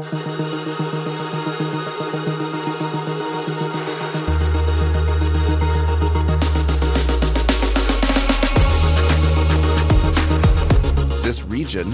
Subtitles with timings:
[0.00, 0.12] This
[11.42, 11.92] region,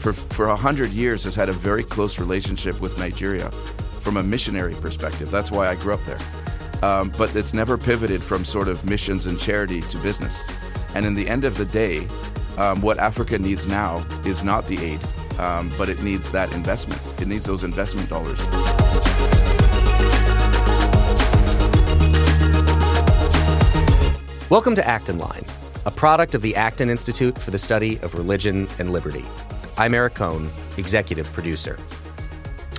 [0.00, 3.52] for, for 100 years, has had a very close relationship with Nigeria
[4.00, 5.30] from a missionary perspective.
[5.30, 6.18] That's why I grew up there.
[6.82, 10.42] Um, but it's never pivoted from sort of missions and charity to business.
[10.96, 12.08] And in the end of the day,
[12.58, 15.00] um, what Africa needs now is not the aid,
[15.38, 17.00] um, but it needs that investment.
[17.20, 18.38] It needs those investment dollars.
[24.48, 25.44] Welcome to Acton Line,
[25.86, 29.24] a product of the Acton Institute for the Study of Religion and Liberty.
[29.76, 31.76] I'm Eric Kohn, executive producer.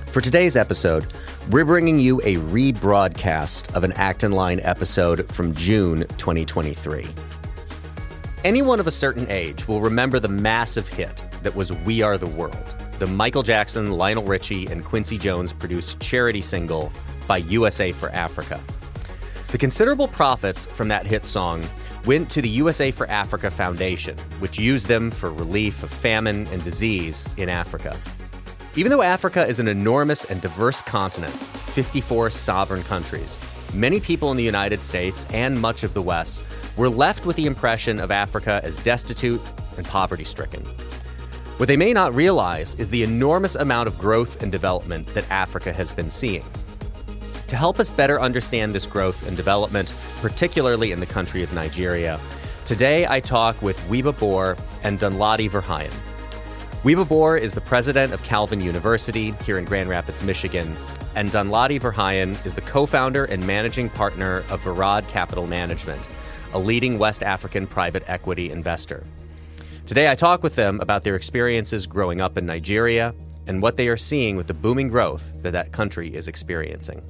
[0.06, 1.06] For today's episode,
[1.50, 7.06] we're bringing you a rebroadcast of an Acton Line episode from June 2023.
[8.44, 12.26] Anyone of a certain age will remember the massive hit that was We Are the
[12.26, 12.56] World,
[12.98, 16.92] the Michael Jackson, Lionel Richie, and Quincy Jones produced charity single
[17.26, 18.60] by USA for Africa.
[19.48, 21.64] The considerable profits from that hit song
[22.04, 26.62] went to the USA for Africa Foundation, which used them for relief of famine and
[26.62, 27.96] disease in Africa.
[28.76, 33.38] Even though Africa is an enormous and diverse continent, 54 sovereign countries,
[33.74, 36.42] many people in the United States and much of the West
[36.76, 39.40] were left with the impression of Africa as destitute
[39.76, 40.62] and poverty stricken.
[41.58, 45.72] What they may not realize is the enormous amount of growth and development that Africa
[45.72, 46.44] has been seeing.
[47.48, 52.20] To help us better understand this growth and development, particularly in the country of Nigeria,
[52.64, 55.90] today I talk with Wiebe Boer and Danladi Verheijen.
[56.84, 60.76] Wiebe Boer is the president of Calvin University here in Grand Rapids, Michigan,
[61.16, 66.08] and Danladi Verheijen is the co founder and managing partner of Verod Capital Management,
[66.52, 69.02] a leading West African private equity investor.
[69.88, 73.14] Today I talk with them about their experiences growing up in Nigeria
[73.46, 77.02] and what they are seeing with the booming growth that that country is experiencing.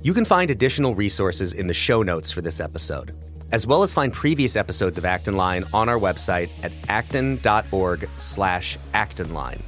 [0.00, 3.14] You can find additional resources in the show notes for this episode,
[3.52, 8.78] as well as find previous episodes of Acton Line on our website at acton.org slash
[8.94, 9.60] actonline.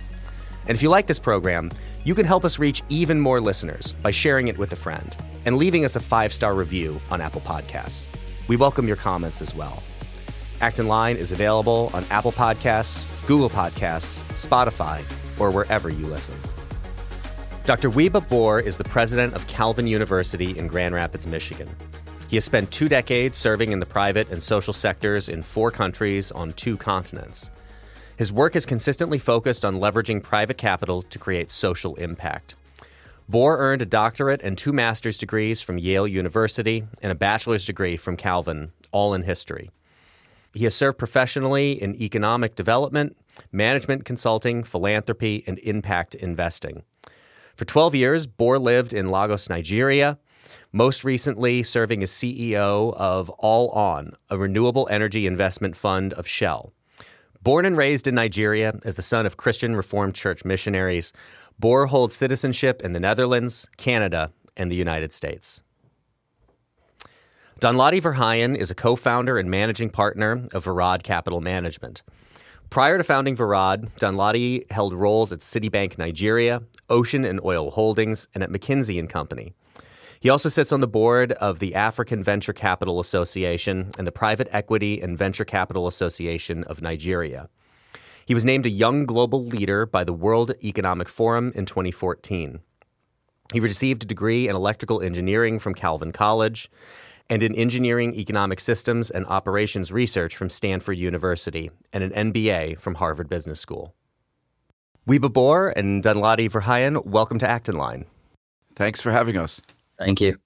[0.66, 1.70] And if you like this program,
[2.04, 5.58] you can help us reach even more listeners by sharing it with a friend and
[5.58, 8.06] leaving us a five-star review on Apple Podcasts.
[8.48, 9.82] We welcome your comments as well.
[10.62, 15.02] Acton Line is available on Apple Podcasts, Google Podcasts, Spotify,
[15.40, 16.36] or wherever you listen.
[17.64, 17.90] Dr.
[17.90, 21.68] Wiebe Boer is the president of Calvin University in Grand Rapids, Michigan.
[22.28, 26.30] He has spent two decades serving in the private and social sectors in four countries
[26.30, 27.50] on two continents.
[28.16, 32.54] His work is consistently focused on leveraging private capital to create social impact.
[33.28, 37.96] Boer earned a doctorate and two master's degrees from Yale University and a bachelor's degree
[37.96, 39.72] from Calvin, all in history.
[40.54, 43.16] He has served professionally in economic development,
[43.50, 46.82] management consulting, philanthropy, and impact investing.
[47.56, 50.18] For 12 years, Boer lived in Lagos, Nigeria,
[50.72, 56.72] most recently serving as CEO of All On, a renewable energy investment fund of Shell.
[57.42, 61.12] Born and raised in Nigeria as the son of Christian Reformed Church missionaries,
[61.58, 65.62] Boer holds citizenship in the Netherlands, Canada, and the United States.
[67.62, 72.02] Danladi Verheijen is a co founder and managing partner of Verod Capital Management.
[72.70, 78.42] Prior to founding Verod, Danladi held roles at Citibank Nigeria, Ocean and Oil Holdings, and
[78.42, 79.54] at McKinsey and Company.
[80.18, 84.48] He also sits on the board of the African Venture Capital Association and the Private
[84.50, 87.48] Equity and Venture Capital Association of Nigeria.
[88.26, 92.58] He was named a Young Global Leader by the World Economic Forum in 2014.
[93.52, 96.68] He received a degree in electrical engineering from Calvin College
[97.32, 102.96] and in engineering, economic systems, and operations research from Stanford University and an MBA from
[102.96, 103.94] Harvard Business School.
[105.08, 108.04] Wiebe Boer and Danladi Verheijen, welcome to Acton Line.
[108.76, 109.62] Thanks for having us.
[109.98, 110.36] Thank you.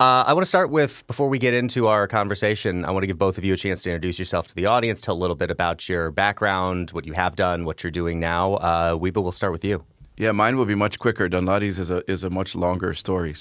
[0.00, 3.06] Uh, I want to start with, before we get into our conversation, I want to
[3.06, 5.36] give both of you a chance to introduce yourself to the audience, tell a little
[5.36, 8.54] bit about your background, what you have done, what you're doing now.
[8.54, 9.84] Uh, Wiebe, we'll start with you.
[10.16, 11.28] Yeah, mine will be much quicker.
[11.28, 13.34] Danladi's is a, is a much longer story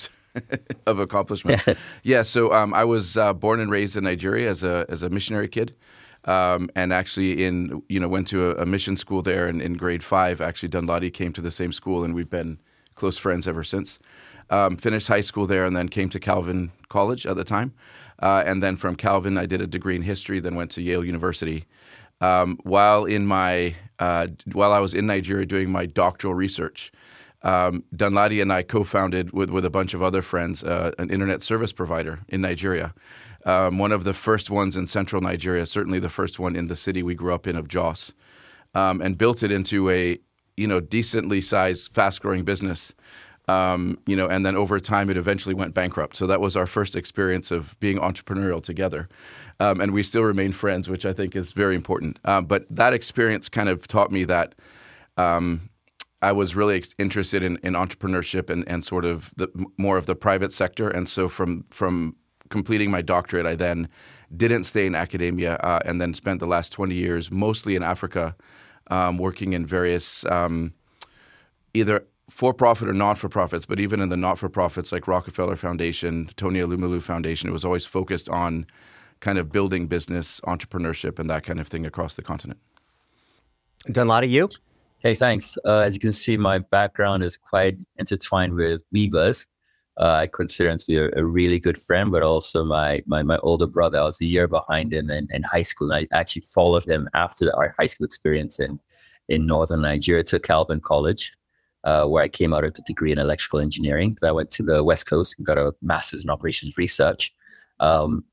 [0.86, 1.68] of accomplishments.
[2.04, 5.10] yeah, so um, I was uh, born and raised in Nigeria as a, as a
[5.10, 5.76] missionary kid.
[6.26, 9.48] Um, and actually, in you know, went to a, a mission school there.
[9.48, 12.60] And in grade five, actually, Danladi came to the same school, and we've been
[12.96, 14.00] close friends ever since.
[14.50, 17.74] Um, finished high school there, and then came to Calvin College at the time.
[18.22, 20.40] Uh, and then from Calvin, I did a degree in history.
[20.40, 21.66] Then went to Yale University.
[22.22, 26.92] Um, while in my uh, while I was in Nigeria doing my doctoral research,
[27.42, 31.42] um, Danladi and I co-founded with with a bunch of other friends uh, an internet
[31.42, 32.94] service provider in Nigeria
[33.46, 36.76] um, one of the first ones in central Nigeria, certainly the first one in the
[36.76, 38.14] city we grew up in of Jos,
[38.76, 40.20] um, and built it into a
[40.60, 42.94] you know, decently sized, fast growing business.
[43.48, 46.18] Um, you know, and then over time, it eventually went bankrupt.
[46.18, 49.10] So that was our first experience of being entrepreneurial together,
[49.60, 52.20] um, and we still remain friends, which I think is very important.
[52.24, 54.54] Uh, but that experience kind of taught me that
[55.18, 55.69] um,
[56.22, 60.06] I was really ex- interested in, in entrepreneurship and, and sort of the, more of
[60.06, 60.90] the private sector.
[60.90, 62.16] And so from from
[62.50, 63.88] completing my doctorate, I then
[64.36, 68.36] didn't stay in academia uh, and then spent the last 20 years mostly in Africa,
[68.88, 70.74] um, working in various um,
[71.74, 75.08] either for profit or not for profits, but even in the not for profits like
[75.08, 78.68] Rockefeller Foundation, Tony Elumelu Foundation, it was always focused on
[79.20, 82.60] kind of building business, entrepreneurship, and that kind of thing across the continent.
[83.88, 84.50] Danladi you?
[85.00, 85.58] Hey, thanks.
[85.66, 89.46] Uh, as you can see, my background is quite intertwined with Wiebe's.
[89.98, 93.22] Uh, I consider him to be a, a, really good friend, but also my, my
[93.22, 94.00] my older brother.
[94.00, 95.92] I was a year behind him in, in high school.
[95.92, 98.80] And I actually followed him after our high school experience in,
[99.28, 101.36] in northern Nigeria to Calvin College
[101.84, 104.18] uh, where I came out with a degree in electrical engineering.
[104.24, 107.34] I went to the West Coast and got a master's in operations research.
[107.80, 108.24] Um,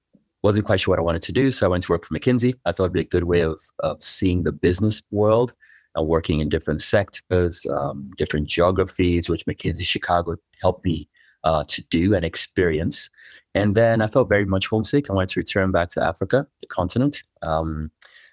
[0.42, 2.54] wasn't quite sure what I wanted to do, so I went to work for McKinsey.
[2.64, 5.52] I thought it'd be a good way of, of seeing the business world
[5.96, 11.08] and working in different sectors, um, different geographies, which McKinsey Chicago helped me
[11.44, 13.10] uh, to do and experience.
[13.54, 15.08] And then I felt very much homesick.
[15.08, 17.22] I wanted to return back to Africa, the continent.
[17.42, 17.90] Um,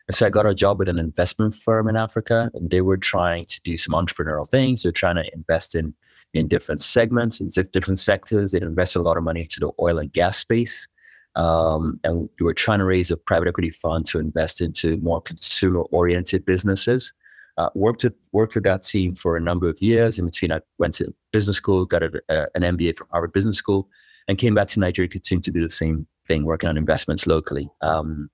[0.08, 2.98] and so I got a job with an investment firm in Africa, and they were
[2.98, 4.84] trying to do some entrepreneurial things.
[4.84, 5.94] They're trying to invest in
[6.34, 8.52] in different segments and different sectors.
[8.52, 10.88] They invested a lot of money into the oil and gas space.
[11.36, 15.22] Um, and we were trying to raise a private equity fund to invest into more
[15.22, 17.14] consumer-oriented businesses.
[17.58, 20.18] Uh, worked with worked with that team for a number of years.
[20.18, 23.58] In between, I went to business school, got a, a, an MBA from Harvard Business
[23.58, 23.88] School,
[24.28, 25.08] and came back to Nigeria.
[25.08, 27.70] Continued to do the same thing, working on investments locally.
[27.82, 28.30] Um,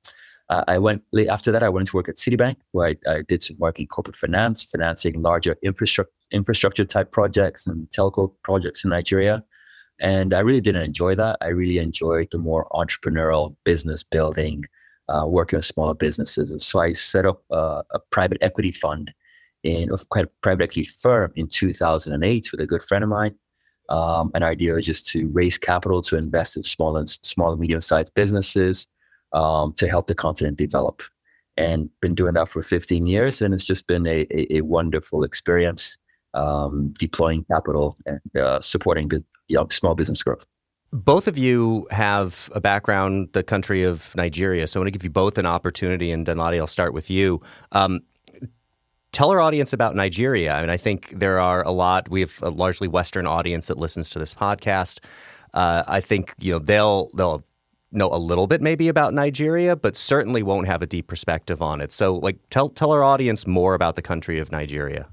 [0.50, 1.62] I went after that.
[1.62, 4.64] I went to work at Citibank, where I, I, did some work in corporate finance,
[4.64, 9.44] financing larger infrastructure infrastructure type projects and telco projects in Nigeria.
[10.00, 11.38] And I really didn't enjoy that.
[11.42, 14.64] I really enjoyed the more entrepreneurial business building,
[15.10, 16.52] uh, working with smaller businesses.
[16.52, 19.12] And so I set up uh, a private equity fund
[19.64, 23.36] in a private equity firm in 2008 with a good friend of mine.
[23.90, 27.60] Um, an idea was just to raise capital to invest in small and small and
[27.60, 28.88] medium sized businesses
[29.34, 31.02] um, to help the continent develop.
[31.58, 35.24] And been doing that for 15 years, and it's just been a, a, a wonderful
[35.24, 35.98] experience
[36.34, 39.10] um, deploying capital and uh, supporting
[39.70, 40.46] small business growth.
[40.92, 44.66] Both of you have a background, the country of Nigeria.
[44.66, 46.12] So I want to give you both an opportunity.
[46.12, 47.42] And Danladi, I'll start with you.
[47.72, 48.00] Um,
[49.12, 50.54] tell our audience about Nigeria.
[50.54, 52.10] I mean, I think there are a lot.
[52.10, 55.00] We have a largely Western audience that listens to this podcast.
[55.54, 57.44] Uh, I think you know they'll they'll
[57.92, 61.82] know a little bit maybe about Nigeria, but certainly won't have a deep perspective on
[61.82, 61.92] it.
[61.92, 65.08] So, like, tell tell our audience more about the country of Nigeria.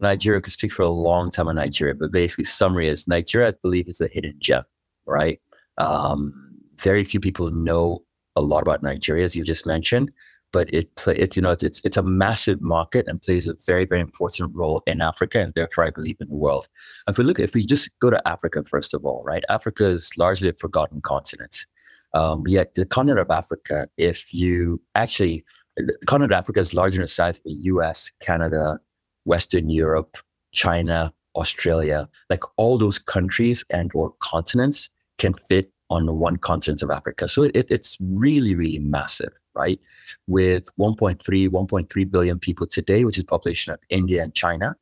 [0.00, 3.54] Nigeria could speak for a long time on Nigeria, but basically, summary is Nigeria, I
[3.62, 4.62] believe, is a hidden gem,
[5.06, 5.40] right?
[5.78, 6.32] Um,
[6.76, 8.02] very few people know
[8.36, 10.10] a lot about Nigeria, as you just mentioned,
[10.52, 14.00] but it it's you know it's it's a massive market and plays a very very
[14.00, 16.68] important role in Africa and therefore I believe in the world.
[17.08, 19.44] If we look, if we just go to Africa first of all, right?
[19.48, 21.66] Africa is largely a forgotten continent.
[22.14, 25.44] Um, yet the continent of Africa, if you actually,
[25.76, 28.80] the continent of Africa is larger in size than the US, Canada,
[29.24, 30.16] Western Europe,
[30.52, 36.82] China, Australia, like all those countries and or continents can fit on the one continent
[36.82, 37.28] of Africa.
[37.28, 39.80] So it, it's really, really massive, right?
[40.28, 41.18] With 1.3,
[41.48, 44.76] 1.3 billion people today, which is population of India and China.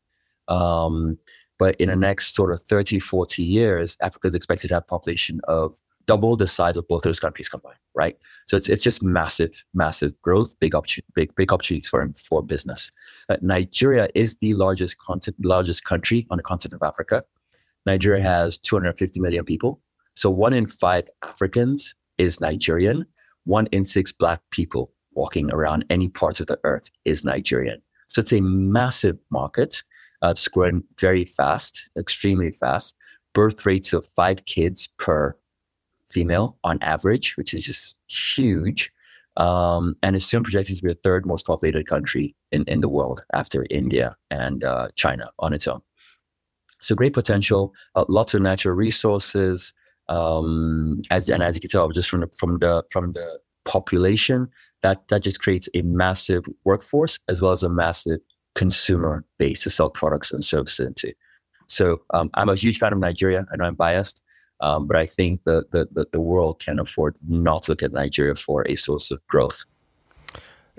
[0.49, 1.19] Um,
[1.59, 5.41] but in the next sort of 30, 40 years, Africa is expected to have population
[5.49, 8.17] of double the size of both those countries combined, right?
[8.49, 12.91] So it's it's just massive, massive growth, big opportunity, big big opportunities for for business.
[13.29, 17.23] Uh, Nigeria is the largest continent, largest country on the continent of Africa.
[17.87, 19.81] Nigeria has 250 million people,
[20.17, 23.07] so one in five Africans is Nigerian.
[23.45, 27.81] One in six Black people walking around any parts of the earth is Nigerian.
[28.09, 29.83] So it's a massive market.
[30.21, 32.97] Uh, growing very fast, extremely fast.
[33.35, 35.37] Birth rates of five kids per
[36.11, 38.93] female on average, which is just huge.
[39.37, 42.89] Um, and it's soon projected to be the third most populated country in, in the
[42.89, 45.81] world after India and uh, China on its own.
[46.81, 49.73] So great potential, uh, lots of natural resources.
[50.09, 54.49] Um, as and as you can tell, just from the from the from the population,
[54.83, 58.21] that that just creates a massive workforce as well as a massive
[58.55, 61.13] consumer base to sell products and services into.
[61.69, 63.47] So um, I'm a huge fan of Nigeria.
[63.53, 64.23] I know I'm biased,
[64.61, 67.93] um, but I think that the, the, the world can afford not to look at
[67.93, 69.65] Nigeria for a source of growth.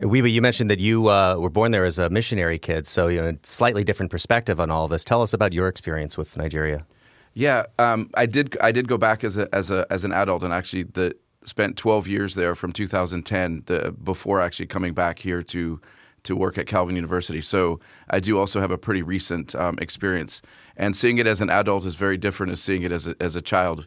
[0.02, 3.22] Wiebe, you mentioned that you uh, were born there as a missionary kid, so you
[3.22, 5.04] know, slightly different perspective on all of this.
[5.04, 6.86] Tell us about your experience with Nigeria.
[7.34, 8.58] Yeah, um, I did.
[8.62, 11.78] I did go back as a as a as an adult, and actually the spent
[11.78, 15.82] 12 years there from 2010 the, before actually coming back here to
[16.24, 17.42] to work at Calvin University.
[17.42, 20.42] So I do also have a pretty recent um, experience,
[20.80, 23.36] and seeing it as an adult is very different as seeing it as a, as
[23.36, 23.86] a child.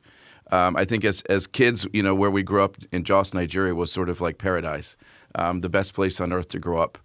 [0.52, 3.74] Um, I think as as kids, you know, where we grew up in Jos, Nigeria,
[3.74, 4.96] was sort of like paradise,
[5.34, 6.98] um, the best place on earth to grow up.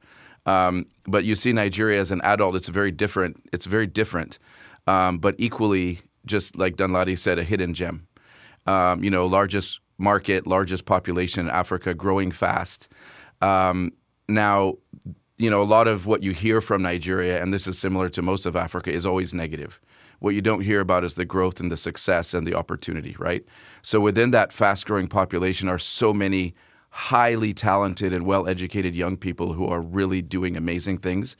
[0.45, 3.49] Um, but you see Nigeria as an adult, it's very different.
[3.53, 4.37] It's very different,
[4.85, 8.07] um, but equally, just like Danladi said, a hidden gem.
[8.65, 12.89] Um, you know, largest market, largest population in Africa, growing fast.
[13.41, 13.93] Um,
[14.27, 14.75] now,
[15.37, 18.21] you know, a lot of what you hear from Nigeria, and this is similar to
[18.21, 19.79] most of Africa, is always negative.
[20.19, 23.45] What you don't hear about is the growth and the success and the opportunity, right?
[23.83, 26.55] So within that fast growing population are so many
[26.89, 31.37] highly talented and well educated young people who are really doing amazing things.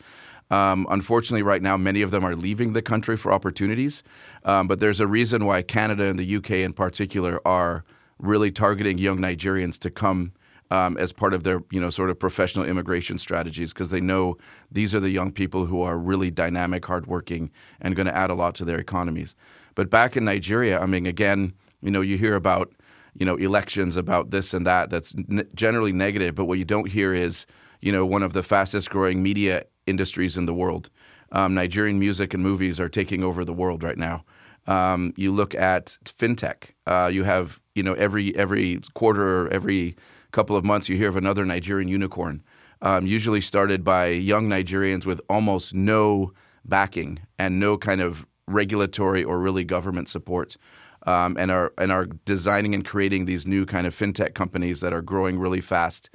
[0.52, 4.04] Um, unfortunately, right now, many of them are leaving the country for opportunities.
[4.46, 7.84] Um, but there's a reason why Canada and the UK in particular are
[8.20, 10.34] really targeting young Nigerians to come
[10.70, 14.38] um, as part of their you know sort of professional immigration strategies because they know
[14.72, 18.36] these are the young people who are really dynamic, hardworking, and going to add a
[18.36, 19.36] lot to their economies.
[19.76, 22.72] But back in Nigeria, I mean, again, you know, you hear about
[23.16, 24.90] you know elections about this and that.
[24.90, 27.46] That's n- generally negative, but what you don't hear is
[27.82, 30.90] you know one of the fastest growing media industries in the world.
[31.32, 34.24] Um, Nigerian music and movies are taking over the world right now.
[34.66, 36.72] Um, you look at fintech.
[36.86, 39.96] Uh, you have you know every every quarter every
[40.38, 42.44] couple of months, you hear of another Nigerian unicorn,
[42.84, 46.32] um, usually started by young Nigerians with almost no
[46.64, 50.56] backing and no kind of regulatory or really government support.
[51.08, 54.94] Um, and are and are designing and creating these new kind of fintech companies that
[54.94, 56.10] are growing really fast,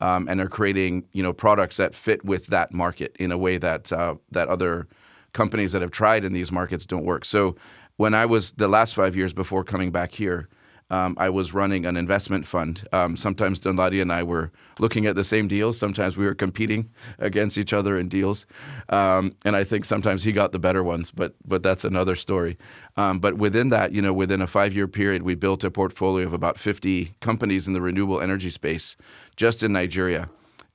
[0.00, 3.58] um, and are creating you know products that fit with that market in a way
[3.58, 4.88] that uh, that other
[5.34, 7.24] companies that have tried in these markets don't work.
[7.24, 7.56] So
[7.96, 10.48] when I was the last five years before coming back here,
[10.90, 12.86] um, I was running an investment fund.
[12.92, 15.78] Um, sometimes Danladi and I were looking at the same deals.
[15.78, 18.46] Sometimes we were competing against each other in deals,
[18.88, 21.10] um, and I think sometimes he got the better ones.
[21.10, 22.56] But but that's another story.
[22.96, 26.32] Um, but within that, you know, within a five-year period, we built a portfolio of
[26.32, 28.96] about 50 companies in the renewable energy space,
[29.36, 30.30] just in Nigeria,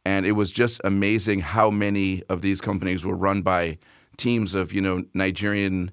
[0.05, 3.79] and it was just amazing how many of these companies were run by
[4.15, 5.89] teams of you know Nigerian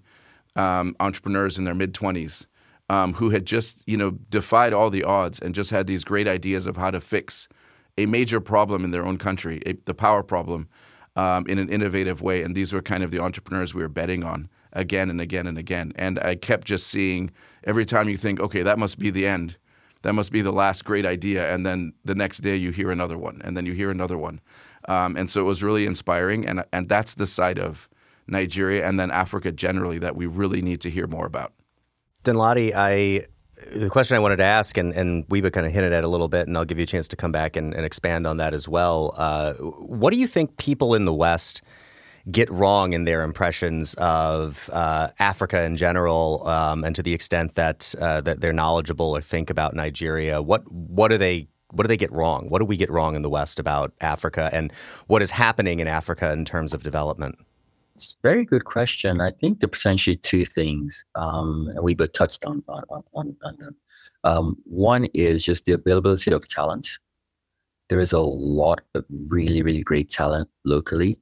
[0.57, 2.45] um, entrepreneurs in their mid 20s
[2.91, 6.27] um, who had just you know defied all the odds and just had these great
[6.27, 7.49] ideas of how to fix
[7.97, 10.69] a major problem in their own country, a, the power problem,
[11.17, 12.43] um, in an innovative way.
[12.43, 15.57] And these were kind of the entrepreneurs we were betting on again and again and
[15.57, 15.93] again.
[15.97, 17.31] And I kept just seeing
[17.65, 19.57] every time you think, okay, that must be the end.
[20.03, 21.53] That must be the last great idea.
[21.53, 24.41] And then the next day you hear another one, and then you hear another one.
[24.89, 26.47] Um, and so it was really inspiring.
[26.47, 27.89] And, and that's the side of
[28.27, 31.53] Nigeria and then Africa generally that we really need to hear more about.
[32.25, 33.27] Danladi, I
[33.73, 36.29] the question I wanted to ask, and, and Wiebe kind of hinted at a little
[36.29, 38.55] bit, and I'll give you a chance to come back and, and expand on that
[38.55, 39.15] as well.
[39.17, 41.63] Uh, what do you think people in the West
[42.31, 47.55] get wrong in their impressions of uh, Africa in general, um, and to the extent
[47.55, 50.43] that uh, that they're knowledgeable or think about Nigeria?
[50.43, 52.49] What what do they what do they get wrong?
[52.49, 54.73] What do we get wrong in the West about Africa, and
[55.07, 57.39] what is happening in Africa in terms of development?
[58.01, 59.21] It's a very good question.
[59.21, 63.57] I think there's essentially two things, um, and we both touched on on, on, on
[63.59, 63.77] them.
[64.25, 66.89] Um, one is just the availability of talent.
[67.91, 71.19] There is a lot of really, really great talent locally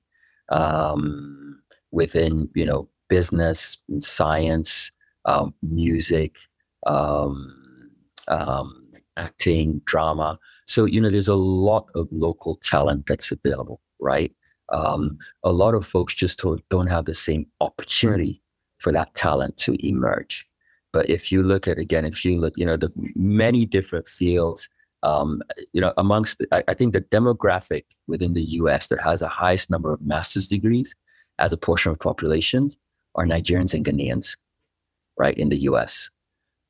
[0.50, 4.92] um, within, you know, business, science,
[5.24, 6.36] um, music,
[6.86, 7.90] um,
[8.28, 10.38] um, acting, drama.
[10.66, 14.32] So, you know, there's a lot of local talent that's available, right?
[14.70, 18.42] Um, a lot of folks just don't have the same opportunity
[18.78, 20.46] for that talent to emerge.
[20.92, 24.68] But if you look at again, if you look, you know, the many different fields,
[25.02, 28.88] um, you know, amongst, I, I, think the demographic within the U.S.
[28.88, 30.96] that has the highest number of master's degrees
[31.38, 32.70] as a portion of population
[33.14, 34.36] are Nigerians and Ghanaians,
[35.16, 36.10] right in the U.S.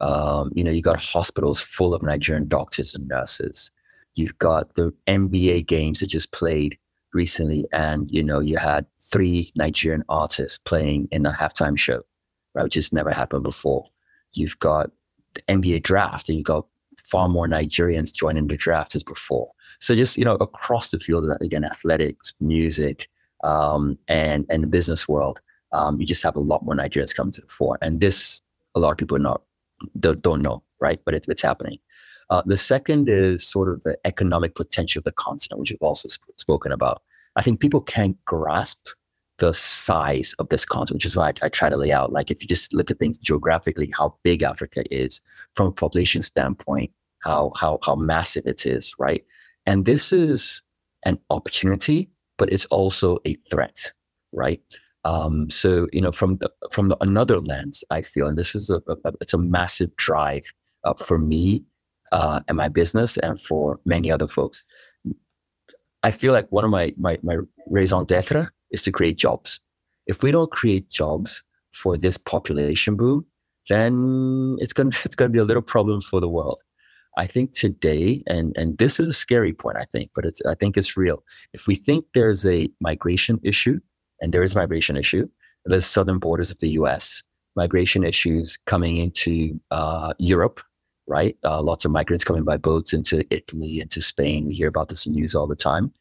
[0.01, 3.71] Um, you know, you got hospitals full of Nigerian doctors and nurses.
[4.15, 6.77] You've got the NBA games that just played
[7.13, 12.03] recently, and you know, you had three Nigerian artists playing in a halftime show,
[12.55, 13.87] right, which has never happened before.
[14.33, 14.91] You've got
[15.35, 16.67] the NBA draft, and you've got
[16.99, 19.51] far more Nigerians joining the draft as before.
[19.81, 23.09] So just you know, across the field, again, athletics, music,
[23.45, 25.41] um, and and the business world,
[25.73, 28.43] um, you just have a lot more Nigerians coming to the fore, and this
[28.75, 29.43] a lot of people not
[30.01, 31.01] don't, don't know, right?
[31.05, 31.79] But it's it's happening.
[32.31, 36.09] Uh, the second is sort of the economic potential of the continent, which you've also
[36.13, 37.03] sp- spoken about.
[37.37, 38.89] I think people can't grasp
[39.39, 42.13] the size of this continent, which is why I, I, try to lay out.
[42.13, 45.21] Like, if you just look at things geographically, how big Africa is
[45.55, 49.25] from a population standpoint, how how how massive it is, right?
[49.67, 50.61] And this is
[51.05, 53.93] an opportunity, but it's also a threat,
[54.33, 54.61] right?
[55.05, 58.71] Um, so you know, from the from the, another lens, I feel, and this is
[58.71, 60.53] a, a it's a massive drive
[60.85, 61.63] uh, for me
[62.13, 64.65] uh, and my business, and for many other folks.
[66.03, 67.37] I feel like one of my my my
[67.67, 69.61] raison d'être is to create jobs.
[70.07, 73.27] If we don't create jobs for this population boom,
[73.69, 76.61] then it's gonna it's gonna be a little problem for the world.
[77.17, 80.55] I think today, and and this is a scary point, I think, but it's I
[80.55, 81.25] think it's real.
[81.53, 83.81] If we think there's a migration issue,
[84.21, 85.29] and there is migration issue,
[85.65, 87.23] the southern borders of the U.S.,
[87.57, 90.61] migration issues coming into uh, Europe,
[91.09, 91.37] right?
[91.45, 94.47] Uh, lots of migrants coming by boats into Italy, into Spain.
[94.47, 95.93] We hear about this in news all the time.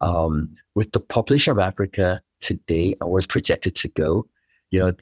[0.00, 4.26] Um, with the population of Africa today and where it's projected to go,
[4.70, 4.92] you know,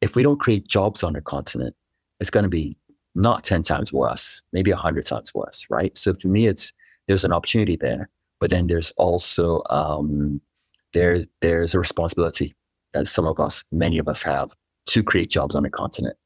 [0.00, 1.74] if we don't create jobs on the continent,
[2.20, 2.76] it's going to be
[3.14, 5.96] not 10 times worse, maybe 100 times worse, right?
[5.96, 6.72] So for me, it's
[7.06, 8.08] there's an opportunity there,
[8.40, 10.40] but then there's also um,
[10.92, 12.54] there there's a responsibility
[12.92, 14.52] that some of us, many of us have
[14.86, 16.16] to create jobs on the continent.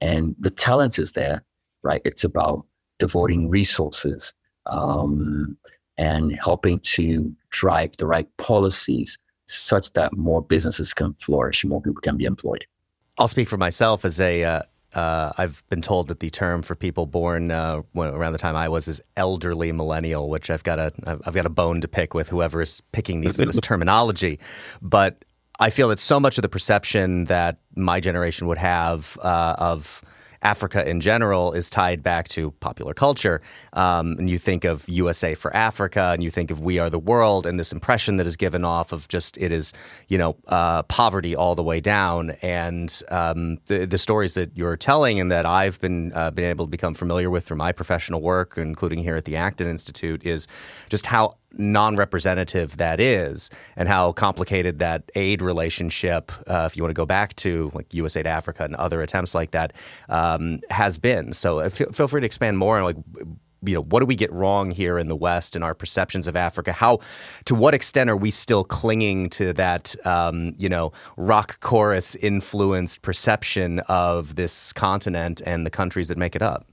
[0.00, 1.42] And the talent is there,
[1.86, 2.02] right?
[2.04, 2.66] It's about
[2.98, 4.34] devoting resources
[4.66, 5.56] um,
[5.96, 12.00] and helping to drive the right policies such that more businesses can flourish, more people
[12.02, 12.64] can be employed.
[13.18, 14.62] I'll speak for myself as a uh,
[14.94, 18.68] uh, I've been told that the term for people born uh, around the time I
[18.68, 22.28] was is elderly millennial, which I've got a I've got a bone to pick with
[22.28, 24.38] whoever is picking these, this terminology.
[24.82, 25.24] But
[25.60, 30.02] I feel that so much of the perception that my generation would have uh, of
[30.46, 33.42] Africa in general is tied back to popular culture.
[33.72, 37.00] Um, and you think of USA for Africa, and you think of We Are the
[37.00, 39.72] World, and this impression that is given off of just it is,
[40.06, 42.30] you know, uh, poverty all the way down.
[42.42, 46.66] And um, the, the stories that you're telling and that I've been uh, been able
[46.66, 50.46] to become familiar with through my professional work, including here at the Acton Institute, is
[50.88, 56.90] just how non-representative that is and how complicated that aid relationship uh, if you want
[56.90, 59.72] to go back to like usaid africa and other attempts like that
[60.08, 61.32] um, has been.
[61.32, 62.96] So uh, feel, feel free to expand more on like
[63.64, 66.36] you know what do we get wrong here in the west in our perceptions of
[66.36, 66.72] africa?
[66.72, 67.00] How
[67.46, 73.02] to what extent are we still clinging to that um, you know rock chorus influenced
[73.02, 76.66] perception of this continent and the countries that make it up?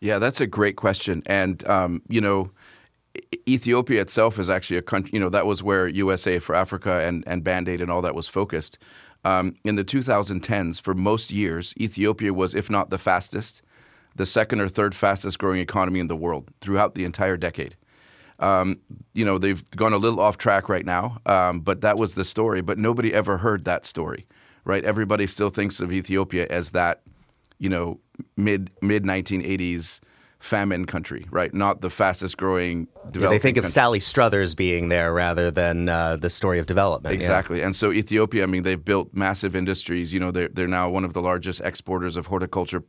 [0.00, 1.22] Yeah that's a great question.
[1.26, 2.50] And um, you know
[3.48, 7.24] Ethiopia itself is actually a country, you know, that was where USA for Africa and,
[7.26, 8.78] and Band Aid and all that was focused.
[9.24, 13.62] Um, in the 2010s, for most years, Ethiopia was, if not the fastest,
[14.14, 17.76] the second or third fastest growing economy in the world throughout the entire decade.
[18.38, 18.78] Um,
[19.14, 22.24] you know, they've gone a little off track right now, um, but that was the
[22.24, 22.60] story.
[22.60, 24.26] But nobody ever heard that story,
[24.64, 24.84] right?
[24.84, 27.02] Everybody still thinks of Ethiopia as that,
[27.58, 27.98] you know,
[28.36, 30.00] mid mid 1980s
[30.46, 31.52] famine country, right?
[31.52, 33.68] Not the fastest growing yeah, they think country.
[33.68, 37.14] of Sally Struthers being there rather than uh, the story of development.
[37.14, 37.58] Exactly.
[37.58, 37.66] Yeah.
[37.66, 40.14] And so Ethiopia, I mean, they've built massive industries.
[40.14, 42.84] You know, they're, they're now one of the largest exporters of horticulture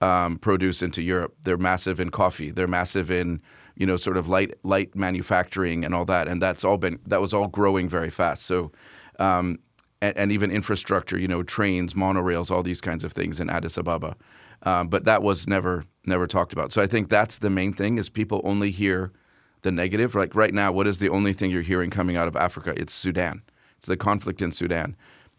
[0.00, 1.34] um, produce into Europe.
[1.42, 2.50] They're massive in coffee.
[2.50, 3.40] They're massive in,
[3.76, 6.28] you know, sort of light light manufacturing and all that.
[6.28, 8.44] And that's all been that was all growing very fast.
[8.44, 8.72] So
[9.18, 9.58] um,
[10.02, 13.78] and, and, even infrastructure, you know, trains, monorails, all these kinds of things in Addis
[13.78, 14.14] Ababa.
[14.62, 16.72] Um, but that was never never talked about.
[16.72, 19.12] So I think that's the main thing is people only hear
[19.62, 20.14] the negative.
[20.14, 22.74] Like right now, what is the only thing you're hearing coming out of Africa?
[22.76, 23.42] It's Sudan.
[23.78, 24.96] It's the conflict in Sudan.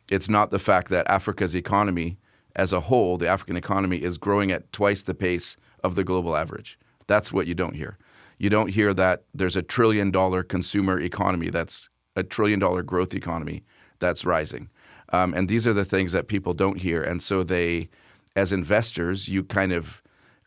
[0.09, 2.17] It's not the fact that Africa's economy
[2.55, 6.35] as a whole, the African economy, is growing at twice the pace of the global
[6.35, 6.79] average.
[7.05, 7.97] That's what you don't hear.
[8.37, 13.13] You don't hear that there's a trillion dollar consumer economy that's a trillion dollar growth
[13.13, 13.63] economy
[13.99, 14.69] that's rising.
[15.13, 17.01] Um, and these are the things that people don't hear.
[17.01, 17.89] And so they,
[18.35, 20.01] as investors, you kind of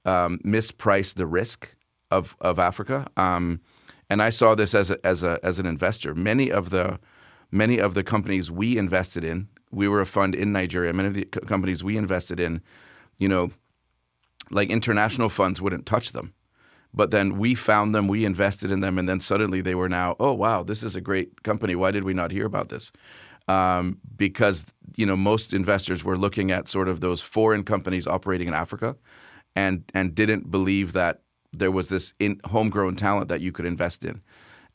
[0.04, 1.74] um, misprice the risk
[2.10, 3.06] of of Africa.
[3.16, 3.60] Um,
[4.08, 6.14] and I saw this as a, as a as an investor.
[6.14, 6.98] Many of the
[7.50, 10.92] many of the companies we invested in, we were a fund in Nigeria.
[10.92, 12.60] Many of the co- companies we invested in,
[13.18, 13.50] you know,
[14.50, 16.34] like international funds wouldn't touch them.
[16.92, 20.16] But then we found them, we invested in them, and then suddenly they were now,
[20.18, 21.76] oh wow, this is a great company.
[21.76, 22.90] Why did we not hear about this?
[23.46, 24.64] Um, because
[24.96, 28.96] you know most investors were looking at sort of those foreign companies operating in Africa,
[29.54, 34.04] and and didn't believe that there was this in, homegrown talent that you could invest
[34.04, 34.22] in.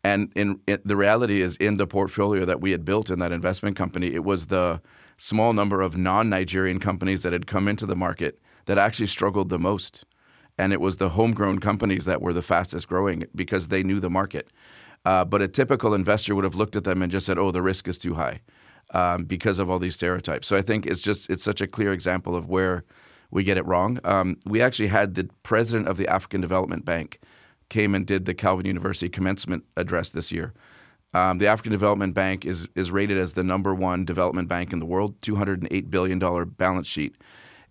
[0.03, 3.75] And in, the reality is, in the portfolio that we had built in that investment
[3.75, 4.81] company, it was the
[5.17, 9.57] small number of non-Nigerian companies that had come into the market that actually struggled the
[9.57, 10.05] most.
[10.57, 14.09] and it was the homegrown companies that were the fastest growing because they knew the
[14.09, 14.49] market.
[15.03, 17.61] Uh, but a typical investor would have looked at them and just said, "Oh, the
[17.61, 18.41] risk is too high,"
[18.91, 20.47] um, because of all these stereotypes.
[20.47, 22.83] So I think it's just it's such a clear example of where
[23.35, 23.99] we get it wrong.
[24.05, 27.19] Um, we actually had the president of the African Development Bank
[27.67, 30.53] came and did the Calvin University commencement address this year.
[31.13, 34.79] Um, the African Development Bank is is rated as the number one development bank in
[34.79, 37.15] the world, two hundred and eight billion dollar balance sheet,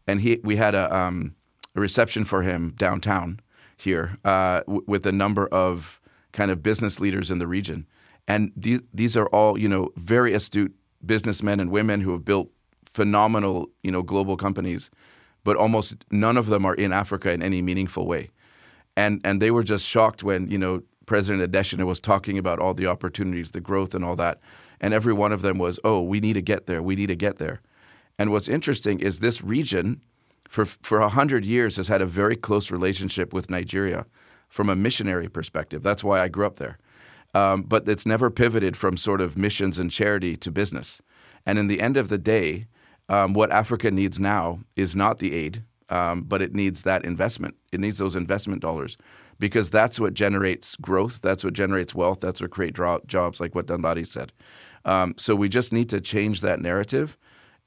[0.06, 1.34] and he we had a, um,
[1.74, 3.40] a reception for him downtown
[3.78, 5.98] here uh, w- with a number of
[6.32, 7.86] kind of business leaders in the region.
[8.28, 10.74] And these these are all you know very astute
[11.04, 12.50] businessmen and women who have built
[12.84, 14.90] phenomenal you know global companies,
[15.44, 18.30] but almost none of them are in Africa in any meaningful way.
[18.96, 22.74] And and they were just shocked when you know President Adesina was talking about all
[22.74, 24.40] the opportunities, the growth, and all that.
[24.80, 26.82] And every one of them was, oh, we need to get there.
[26.82, 27.60] We need to get there.
[28.18, 30.00] And what's interesting is this region,
[30.48, 34.06] for for a hundred years, has had a very close relationship with Nigeria
[34.48, 35.82] from a missionary perspective.
[35.82, 36.78] That's why I grew up there.
[37.34, 41.02] Um, but it's never pivoted from sort of missions and charity to business.
[41.44, 42.68] And in the end of the day,
[43.08, 47.56] um, what Africa needs now is not the aid, um, but it needs that investment.
[47.72, 48.96] It needs those investment dollars
[49.38, 51.20] because that's what generates growth.
[51.20, 52.20] That's what generates wealth.
[52.20, 54.32] That's what creates jobs, like what Danladi said.
[54.84, 57.16] Um, so we just need to change that narrative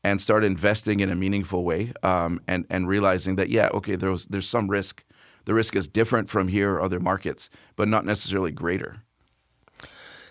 [0.03, 4.25] and start investing in a meaningful way um, and, and realizing that, yeah, okay, there's,
[4.25, 5.03] there's some risk
[5.47, 8.97] the risk is different from here or other markets, but not necessarily greater.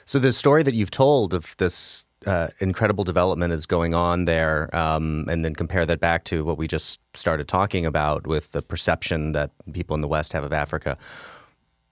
[0.05, 4.75] So the story that you've told of this uh, incredible development is going on there,
[4.75, 8.63] um, and then compare that back to what we just started talking about with the
[8.63, 10.99] perception that people in the West have of Africa.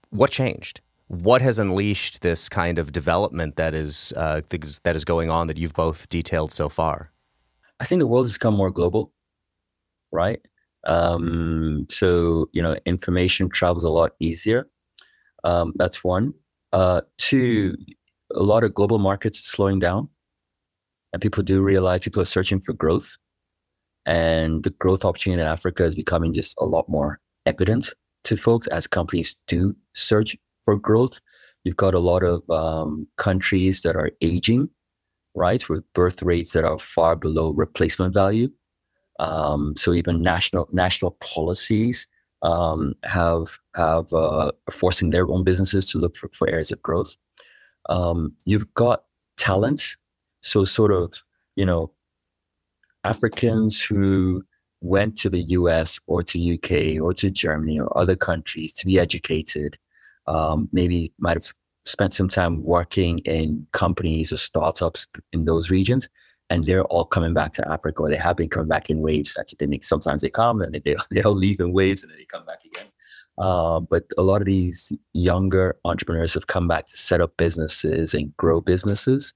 [0.09, 0.81] What changed?
[1.07, 4.41] What has unleashed this kind of development that is uh,
[4.83, 7.11] that is going on that you've both detailed so far?
[7.79, 9.11] I think the world has become more global,
[10.11, 10.39] right?
[10.85, 14.67] Um, so, you know, information travels a lot easier.
[15.43, 16.33] Um, that's one.
[16.73, 17.75] Uh, two,
[18.33, 20.09] a lot of global markets slowing down.
[21.15, 23.15] And people do realize people are searching for growth.
[24.05, 27.93] And the growth opportunity in Africa is becoming just a lot more evident
[28.25, 31.21] to folks as companies do search for growth.
[31.63, 34.69] You've got a lot of um, countries that are aging,
[35.35, 38.49] right, with birth rates that are far below replacement value.
[39.17, 42.09] Um, so even national national policies
[42.41, 47.15] um, have have uh, forcing their own businesses to look for, for areas of growth.
[47.87, 49.05] Um, you've got
[49.37, 49.95] talent,
[50.45, 51.13] so sort of
[51.55, 51.91] you know
[53.03, 54.43] Africans who
[54.81, 55.99] went to the U.S.
[56.07, 59.77] or to UK or to Germany or other countries to be educated,
[60.27, 61.53] um, maybe might have
[61.85, 66.07] spent some time working in companies or startups in those regions
[66.49, 69.37] and they're all coming back to Africa, or they have been coming back in waves.
[69.39, 72.59] Actually, sometimes they come and they they'll leave in waves, and then they come back
[72.65, 72.87] again.
[73.37, 78.13] Uh, but a lot of these younger entrepreneurs have come back to set up businesses
[78.13, 79.33] and grow businesses.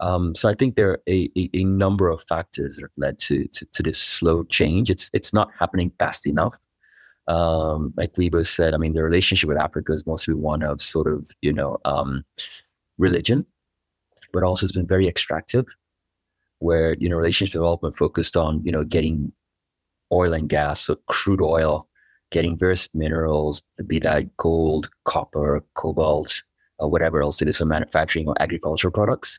[0.00, 3.18] Um, so I think there are a, a, a, number of factors that have led
[3.20, 4.90] to, to, to this slow change.
[4.90, 6.58] It's it's not happening fast enough.
[7.28, 11.06] Um, like Lebo said, I mean, the relationship with Africa is mostly one of sort
[11.06, 12.24] of you know um,
[12.98, 13.46] religion,
[14.32, 15.64] but also it's been very extractive
[16.58, 19.32] where you know relationship development focused on you know getting
[20.12, 21.88] oil and gas, so crude oil,
[22.30, 26.42] getting various minerals, be that gold, copper, cobalt,
[26.78, 29.38] or whatever else it is for manufacturing or agricultural products.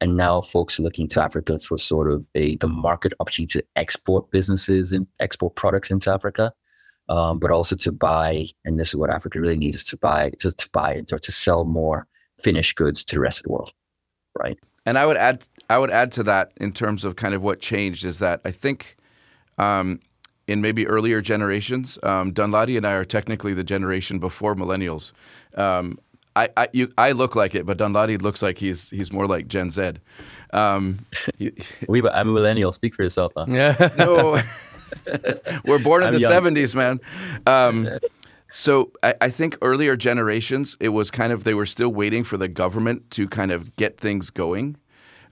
[0.00, 3.66] And now folks are looking to Africa for sort of a the market opportunity to
[3.74, 6.52] export businesses and export products into Africa,
[7.08, 8.46] um, but also to buy.
[8.64, 11.64] And this is what Africa really needs: to buy to, to buy or to sell
[11.64, 12.06] more
[12.40, 13.72] finished goods to the rest of the world,
[14.38, 14.58] right?
[14.86, 17.60] And I would add, I would add to that in terms of kind of what
[17.60, 18.96] changed is that I think
[19.58, 20.00] um,
[20.46, 25.12] in maybe earlier generations, um, Danladi and I are technically the generation before millennials.
[25.56, 25.98] Um,
[26.38, 29.48] I, I, you, I, look like it, but Danladi looks like he's he's more like
[29.48, 29.94] Gen Z.
[30.52, 31.04] Um,
[31.88, 32.70] we, I'm a millennial.
[32.70, 33.32] Speak for yourself.
[33.36, 33.46] Huh?
[33.48, 33.90] Yeah.
[33.98, 34.40] no,
[35.64, 36.32] we're born in I'm the young.
[36.32, 37.00] 70s, man.
[37.46, 37.88] Um,
[38.52, 42.36] so I, I, think earlier generations, it was kind of they were still waiting for
[42.36, 44.76] the government to kind of get things going.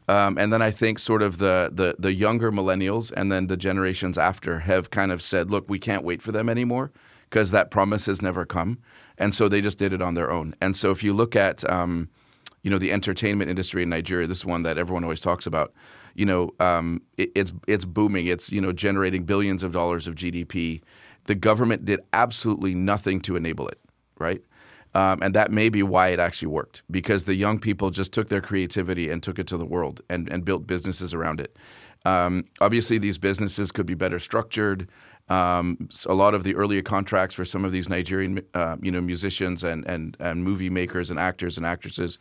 [0.09, 3.57] Um, and then I think sort of the, the the younger millennials and then the
[3.57, 6.93] generations after have kind of said, look, we can't wait for them anymore
[7.31, 8.79] because that promise has never come.
[9.19, 10.55] And so they just did it on their own.
[10.61, 12.09] And so if you look at um,
[12.63, 15.73] you know the entertainment industry in Nigeria, this is one that everyone always talks about.
[16.15, 18.27] You know, um, it, it's it's booming.
[18.27, 20.83] It's you know generating billions of dollars of GDP
[21.27, 23.79] the government did absolutely nothing to enable it,
[24.19, 24.43] right?
[24.95, 28.29] Um, and that may be why it actually worked because the young people just took
[28.29, 31.57] their creativity and took it to the world and, and built businesses around it.
[32.07, 34.89] Um, obviously, these businesses could be better structured.
[35.29, 39.01] Um, a lot of the earlier contracts for some of these Nigerian, uh, you know,
[39.01, 42.19] musicians and, and and movie makers and actors and actresses,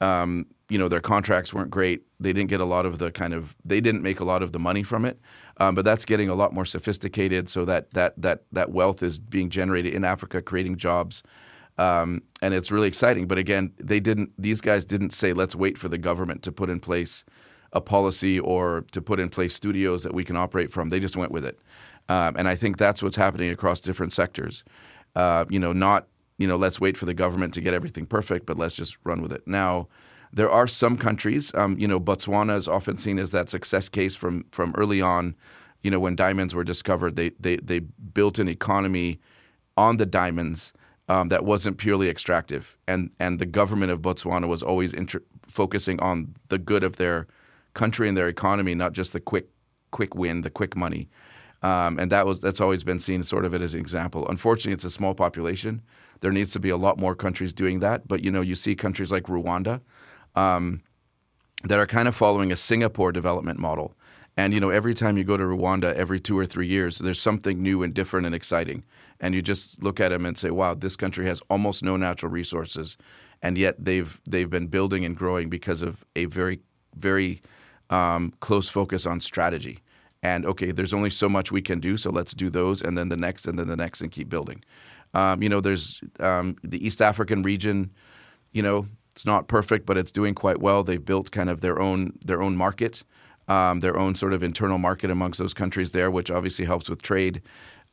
[0.00, 2.02] um, you know, their contracts weren't great.
[2.20, 4.52] They didn't get a lot of the kind of they didn't make a lot of
[4.52, 5.18] the money from it.
[5.58, 9.18] Um, but that's getting a lot more sophisticated, so that that that that wealth is
[9.18, 11.22] being generated in Africa, creating jobs.
[11.76, 13.26] Um, and it's really exciting.
[13.26, 16.70] But again, they didn't; these guys didn't say, "Let's wait for the government to put
[16.70, 17.24] in place
[17.72, 21.16] a policy or to put in place studios that we can operate from." They just
[21.16, 21.58] went with it,
[22.08, 24.64] um, and I think that's what's happening across different sectors.
[25.14, 26.06] Uh, you know, not
[26.38, 29.22] you know, let's wait for the government to get everything perfect, but let's just run
[29.22, 29.46] with it.
[29.46, 29.88] Now,
[30.32, 31.54] there are some countries.
[31.54, 35.36] Um, you know, Botswana is often seen as that success case from from early on.
[35.82, 39.20] You know, when diamonds were discovered, they they they built an economy
[39.76, 40.72] on the diamonds
[41.08, 46.00] um, that wasn't purely extractive, and and the government of Botswana was always inter- focusing
[46.00, 47.28] on the good of their
[47.74, 49.48] country and their economy, not just the quick
[49.92, 51.08] quick win, the quick money.
[51.64, 54.28] Um, and that was that's always been seen sort of it as an example.
[54.28, 55.82] Unfortunately, it's a small population.
[56.20, 58.06] There needs to be a lot more countries doing that.
[58.06, 59.80] But you know, you see countries like Rwanda
[60.34, 60.82] um,
[61.64, 63.94] that are kind of following a Singapore development model.
[64.36, 67.20] And you know, every time you go to Rwanda, every two or three years, there's
[67.20, 68.84] something new and different and exciting
[69.20, 72.30] and you just look at them and say, "Wow, this country has almost no natural
[72.30, 72.96] resources,
[73.42, 76.60] and yet they've they've been building and growing because of a very
[76.96, 77.40] very
[77.90, 79.78] um, close focus on strategy."
[80.24, 83.10] And okay, there's only so much we can do, so let's do those, and then
[83.10, 84.64] the next, and then the next, and keep building.
[85.12, 87.92] Um, you know, there's um, the East African region.
[88.52, 90.82] You know, it's not perfect, but it's doing quite well.
[90.82, 93.04] They've built kind of their own their own market,
[93.48, 97.02] um, their own sort of internal market amongst those countries there, which obviously helps with
[97.02, 97.42] trade.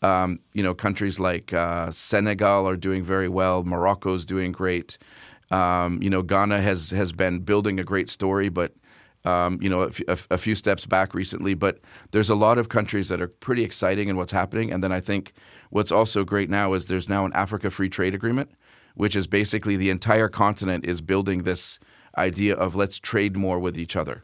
[0.01, 3.63] Um, you know, countries like uh, Senegal are doing very well.
[3.65, 4.97] Morocco's doing great.
[5.51, 8.71] Um, you know, Ghana has has been building a great story, but
[9.25, 11.53] um, you know, a, few steps back recently.
[11.53, 11.79] But
[12.11, 14.71] there's a lot of countries that are pretty exciting in what's happening.
[14.71, 15.33] And then I think
[15.69, 18.51] what's also great now is there's now an Africa Free Trade Agreement,
[18.95, 21.79] which is basically the entire continent is building this
[22.17, 24.23] idea of let's trade more with each other.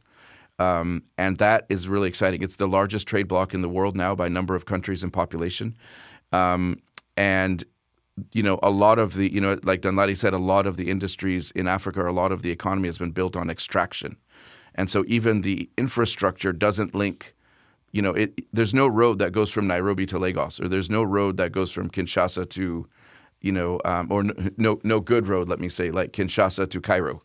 [0.60, 2.42] Um, and that is really exciting.
[2.42, 5.78] It's the largest trade bloc in the world now by number of countries and population.
[6.32, 6.82] Um,
[7.16, 7.64] and
[8.34, 10.90] you know, a lot of the, you know, like Danladi said, a lot of the
[10.90, 14.18] industries in Africa, a lot of the economy has been built on extraction.
[14.78, 17.34] And so even the infrastructure doesn't link,
[17.92, 21.04] you know, it, there's no road that goes from Nairobi to Lagos, or there's no
[21.04, 22.88] road that goes from Kinshasa to,
[23.42, 24.24] you know, um, or
[24.58, 27.22] no, no good road, let me say, like Kinshasa to Cairo.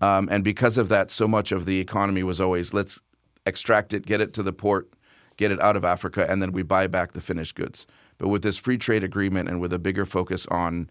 [0.00, 2.98] Um, and because of that, so much of the economy was always let's
[3.46, 4.90] extract it, get it to the port,
[5.36, 7.86] get it out of Africa, and then we buy back the finished goods.
[8.18, 10.90] But with this free trade agreement and with a bigger focus on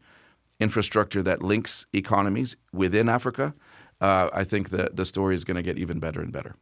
[0.59, 3.53] infrastructure that links economies within Africa,
[4.01, 6.55] uh, I think that the story is going to get even better and better.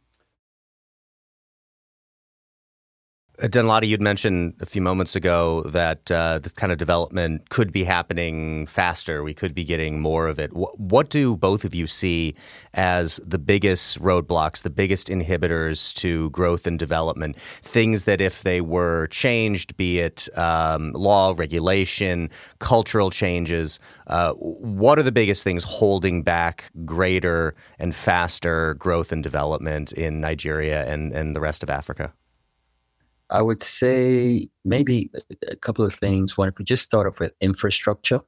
[3.43, 7.73] Uh, Danladi, you'd mentioned a few moments ago that uh, this kind of development could
[7.73, 9.21] be happening faster.
[9.21, 10.51] We could be getting more of it.
[10.53, 12.35] What do both of you see
[12.73, 17.37] as the biggest roadblocks, the biggest inhibitors to growth and development?
[17.37, 22.29] Things that, if they were changed, be it um, law, regulation,
[22.59, 23.77] cultural changes,
[24.07, 30.21] uh, what are the biggest things holding back greater and faster growth and development in
[30.21, 32.13] Nigeria and, and the rest of Africa?
[33.29, 35.09] I would say maybe
[35.47, 36.37] a couple of things.
[36.37, 38.19] One, if we just start off with infrastructure,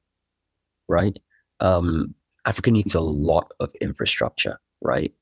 [0.88, 1.20] right?
[1.60, 5.14] Um, Africa needs a lot of infrastructure, right?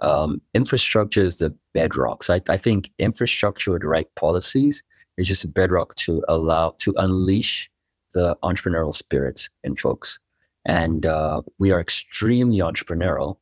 [0.00, 2.24] Um, infrastructure is the bedrock.
[2.24, 4.82] So I, I, think infrastructure with the right policies
[5.16, 7.70] is just a bedrock to allow to unleash
[8.14, 10.18] the entrepreneurial spirit in folks.
[10.64, 13.36] And uh, we are extremely entrepreneurial,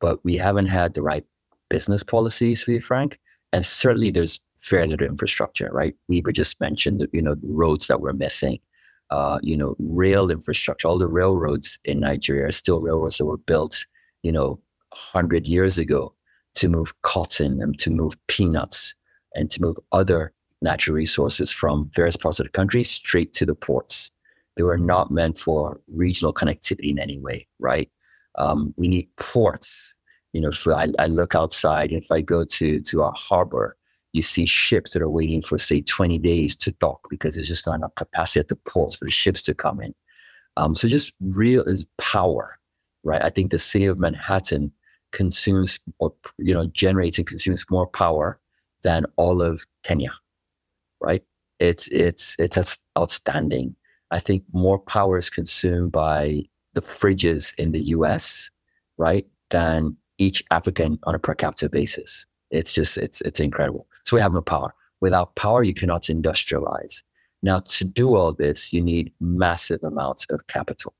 [0.00, 1.24] but we haven't had the right
[1.68, 3.18] business policies, to be frank.
[3.52, 5.94] And certainly there's fair little infrastructure, right?
[6.10, 8.58] Wiebe just mentioned, you know, the roads that we're missing.
[9.10, 10.88] Uh, you know, rail infrastructure.
[10.88, 13.86] All the railroads in Nigeria are still railroads that were built,
[14.24, 14.58] you know,
[14.92, 16.12] hundred years ago
[16.56, 18.96] to move cotton and to move peanuts
[19.36, 23.54] and to move other natural resources from various parts of the country straight to the
[23.54, 24.10] ports.
[24.56, 27.88] They were not meant for regional connectivity in any way, right?
[28.36, 29.94] Um, we need ports.
[30.32, 33.76] You know, I, I look outside, if I go to to our harbor,
[34.16, 37.66] you see ships that are waiting for say 20 days to dock because there's just
[37.66, 39.94] not enough capacity at the ports for the ships to come in.
[40.56, 42.58] Um, so just real is power,
[43.04, 43.22] right?
[43.22, 44.72] I think the city of Manhattan
[45.12, 48.40] consumes or you know generates and consumes more power
[48.82, 50.12] than all of Kenya,
[51.00, 51.22] right?
[51.60, 53.76] It's it's it's outstanding.
[54.10, 58.48] I think more power is consumed by the fridges in the U.S.
[58.96, 63.86] right than each African on a per capita basis It's just it's it's incredible.
[64.04, 64.74] So we have no power.
[65.00, 67.02] Without power, you cannot industrialize.
[67.42, 70.94] Now, to do all this, you need massive amounts of capital,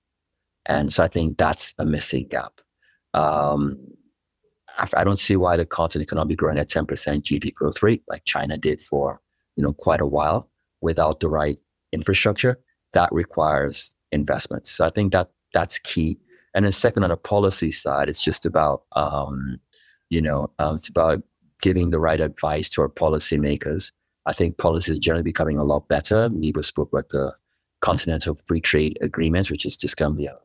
[0.67, 2.61] and so I think that's a missing gap.
[3.15, 3.79] Um,
[4.95, 8.25] I don't see why the continent cannot be growing at 10% GDP growth rate like
[8.27, 9.21] China did for
[9.57, 10.51] you know quite a while
[10.83, 11.59] without the right
[11.93, 12.59] infrastructure.
[12.93, 14.71] That requires investments.
[14.71, 16.19] So I think that that's key.
[16.55, 19.59] And then second, on the policy side, it's just about um,
[20.11, 21.23] you know um, it's about
[21.63, 23.93] giving the right advice to our policymakers.
[24.27, 26.29] I think policy is generally becoming a lot better.
[26.29, 27.33] Wiebe spoke about the
[27.81, 30.37] Continental Free Trade Agreements, which is just going to be a,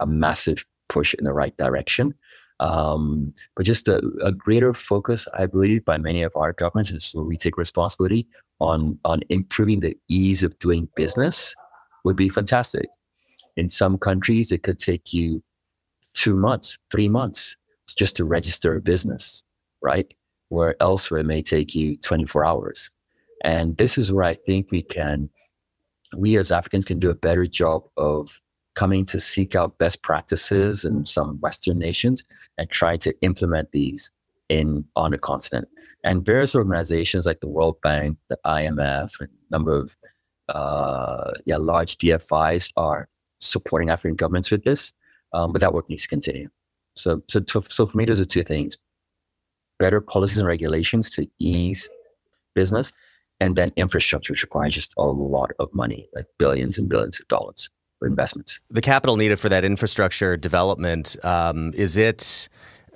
[0.00, 2.14] a massive push in the right direction.
[2.58, 7.02] Um, but just a, a, greater focus, I believe, by many of our governments, and
[7.02, 8.26] so we take responsibility
[8.60, 11.54] on on improving the ease of doing business,
[12.04, 12.86] would be fantastic.
[13.58, 15.42] In some countries, it could take you
[16.14, 17.56] two months, three months
[17.94, 19.44] just to register a business,
[19.82, 20.12] right?
[20.48, 22.90] Where elsewhere it may take you 24 hours.
[23.44, 25.28] And this is where I think we can,
[26.16, 28.40] we as Africans can do a better job of
[28.74, 32.22] coming to seek out best practices in some Western nations
[32.58, 34.10] and try to implement these
[34.48, 35.68] in on the continent.
[36.04, 39.96] And various organizations like the World Bank, the IMF, and a number of
[40.48, 43.08] uh, yeah large DFIs are
[43.40, 44.92] supporting African governments with this.
[45.32, 46.48] Um, but that work needs to continue.
[46.96, 48.78] So, so, so for me, those are two things:
[49.78, 51.88] better policies and regulations to ease
[52.54, 52.92] business,
[53.40, 57.28] and then infrastructure, which requires just a lot of money, like billions and billions of
[57.28, 58.60] dollars for investments.
[58.70, 62.48] The capital needed for that infrastructure development um, is it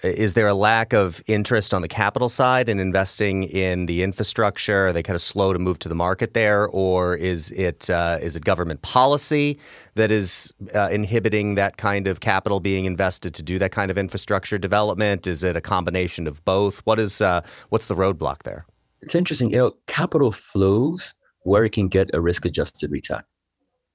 [0.03, 4.89] is there a lack of interest on the capital side in investing in the infrastructure?
[4.89, 8.19] Are they kind of slow to move to the market there, or is it uh,
[8.21, 9.59] is it government policy
[9.95, 13.99] that is uh, inhibiting that kind of capital being invested to do that kind of
[13.99, 15.27] infrastructure development?
[15.27, 16.81] Is it a combination of both?
[16.81, 18.67] What is uh, what's the roadblock there?
[19.03, 19.51] It's interesting.
[19.51, 23.23] You know, capital flows where it can get a risk adjusted return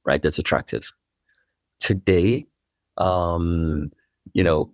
[0.05, 0.21] right?
[0.21, 0.91] That's attractive.
[1.79, 2.45] Today,
[2.97, 3.91] um,
[4.33, 4.71] you know,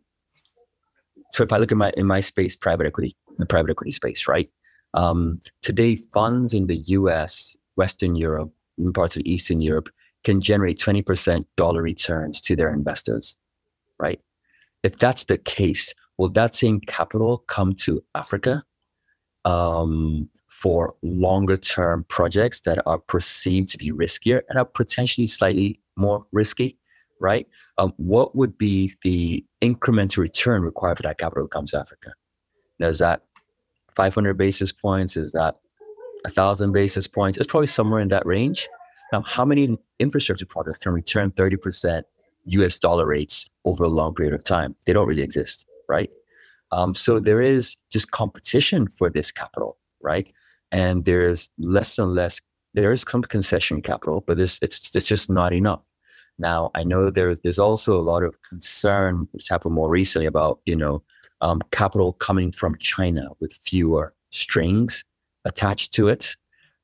[1.32, 4.28] so if I look at my in my space, private equity, the private equity space,
[4.28, 4.50] right?
[4.94, 9.90] Um, today, funds in the U.S., Western Europe, and parts of Eastern Europe
[10.24, 13.38] can generate 20% dollar returns to their investors,
[14.00, 14.20] right?
[14.84, 18.64] If that's the case, will that same capital come to Africa
[19.46, 25.80] um, for longer term projects that are perceived to be riskier and are potentially slightly
[25.96, 26.78] more risky,
[27.22, 27.48] right?
[27.78, 32.14] Um, what would be the incremental return required for that capital to come to Africa?
[32.80, 33.24] Now, is that
[33.96, 35.18] 500 basis points?
[35.18, 35.60] Is that
[36.24, 37.38] 1,000 basis points?
[37.38, 38.68] It's probably somewhere in that range.
[39.14, 42.04] Now, how many infrastructure projects can return 30%
[42.46, 44.76] US dollar rates over a long period of time?
[44.86, 46.10] They don't really exist, right?
[46.72, 50.28] Um, so there is just competition for this capital, right?
[50.72, 52.40] and there's less and less
[52.74, 55.84] there is some concession capital but it's it's, it's just not enough
[56.42, 60.60] now i know there, there's also a lot of concern which happened more recently about
[60.66, 61.02] you know
[61.42, 65.04] um, capital coming from china with fewer strings
[65.46, 66.36] attached to it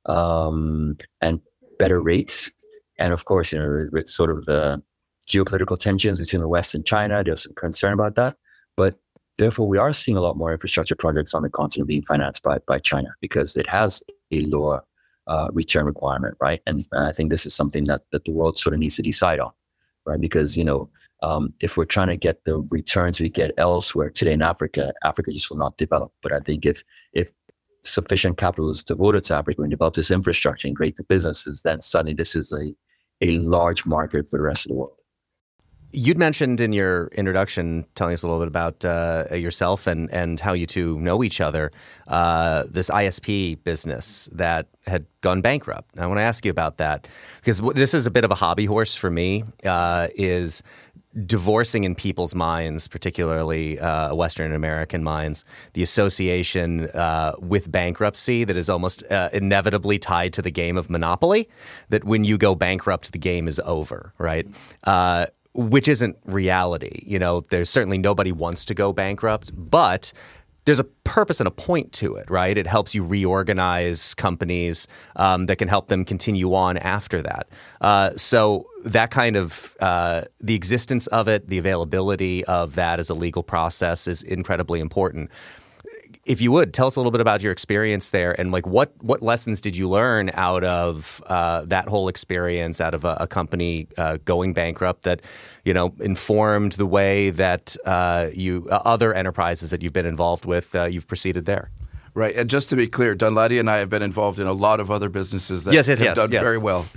[0.07, 1.39] um, and
[1.77, 2.49] better rates.
[2.97, 4.81] And of course you know with sort of the
[5.27, 8.35] geopolitical tensions between the west and china there's some concern about that.
[8.75, 8.95] But
[9.37, 12.57] Therefore, we are seeing a lot more infrastructure projects on the continent being financed by,
[12.67, 14.83] by China because it has a lower
[15.27, 16.61] uh, return requirement, right?
[16.65, 19.39] And I think this is something that, that the world sort of needs to decide
[19.39, 19.51] on,
[20.05, 20.19] right?
[20.19, 20.89] Because, you know,
[21.23, 25.31] um, if we're trying to get the returns we get elsewhere today in Africa, Africa
[25.31, 26.11] just will not develop.
[26.21, 27.31] But I think if if
[27.83, 31.81] sufficient capital is devoted to Africa and develop this infrastructure and create the businesses, then
[31.81, 32.73] suddenly this is a,
[33.21, 34.97] a large market for the rest of the world.
[35.91, 40.39] You'd mentioned in your introduction, telling us a little bit about uh, yourself and, and
[40.39, 41.71] how you two know each other,
[42.07, 45.97] uh, this ISP business that had gone bankrupt.
[45.97, 47.07] I want to ask you about that
[47.39, 49.45] because this is a bit of a hobby horse for me.
[49.65, 50.61] Uh, is
[51.25, 58.55] divorcing in people's minds, particularly uh, Western American minds, the association uh, with bankruptcy that
[58.55, 61.49] is almost uh, inevitably tied to the game of Monopoly.
[61.89, 64.47] That when you go bankrupt, the game is over, right?
[65.57, 67.03] Which isn't reality.
[67.05, 70.13] You know, there's certainly nobody wants to go bankrupt, but
[70.65, 72.57] there's a purpose and a point to it, right?
[72.57, 74.85] It helps you reorganize companies
[75.15, 77.47] um, that can help them continue on after that.
[77.79, 83.09] Uh, so that kind of uh, the existence of it, the availability of that as
[83.09, 85.31] a legal process is incredibly important
[86.27, 88.91] if you would tell us a little bit about your experience there and like what
[89.01, 93.27] what lessons did you learn out of uh, that whole experience out of a, a
[93.27, 95.21] company uh, going bankrupt that
[95.63, 100.45] you know informed the way that uh, you uh, other enterprises that you've been involved
[100.45, 101.71] with uh, you've proceeded there
[102.17, 104.79] Right, and just to be clear, Danladi and I have been involved in a lot
[104.79, 106.41] of other businesses that yes, yes, have yes, done yes.
[106.41, 106.87] very well,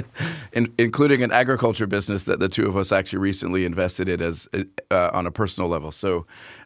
[0.54, 4.48] in, including an agriculture business that the two of us actually recently invested in as
[4.90, 5.92] uh, on a personal level.
[5.92, 6.24] So,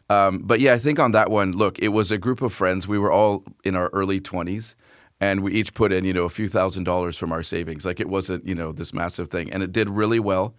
[0.09, 2.87] um, but yeah, I think on that one, look, it was a group of friends.
[2.87, 4.75] We were all in our early twenties,
[5.19, 7.85] and we each put in, you know, a few thousand dollars from our savings.
[7.85, 10.55] Like it wasn't, you know, this massive thing, and it did really well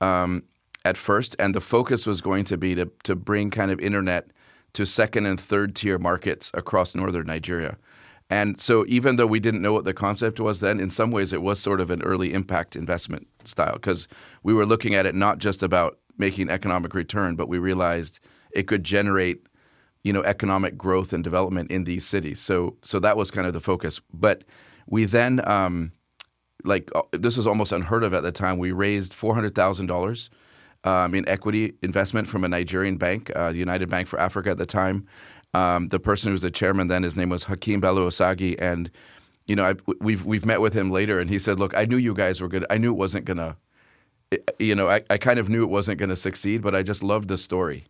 [0.00, 0.42] um,
[0.84, 1.36] at first.
[1.38, 4.30] And the focus was going to be to to bring kind of internet
[4.72, 7.76] to second and third tier markets across northern Nigeria.
[8.28, 11.32] And so, even though we didn't know what the concept was then, in some ways
[11.32, 14.06] it was sort of an early impact investment style because
[14.44, 18.20] we were looking at it not just about making economic return, but we realized
[18.54, 19.46] it could generate,
[20.02, 22.40] you know, economic growth and development in these cities.
[22.40, 24.00] So, so that was kind of the focus.
[24.12, 24.44] But
[24.86, 25.92] we then, um,
[26.64, 28.58] like, uh, this was almost unheard of at the time.
[28.58, 30.30] We raised four hundred thousand dollars
[30.84, 34.58] um, in equity investment from a Nigerian bank, uh, the United Bank for Africa at
[34.58, 35.06] the time.
[35.52, 38.90] Um, the person who was the chairman then, his name was Hakeem Belo-Osagie, and
[39.46, 41.96] you know I, we've we've met with him later, and he said, "Look, I knew
[41.96, 42.64] you guys were good.
[42.70, 43.56] I knew it wasn't gonna,
[44.58, 47.28] you know, I, I kind of knew it wasn't gonna succeed, but I just loved
[47.28, 47.86] the story."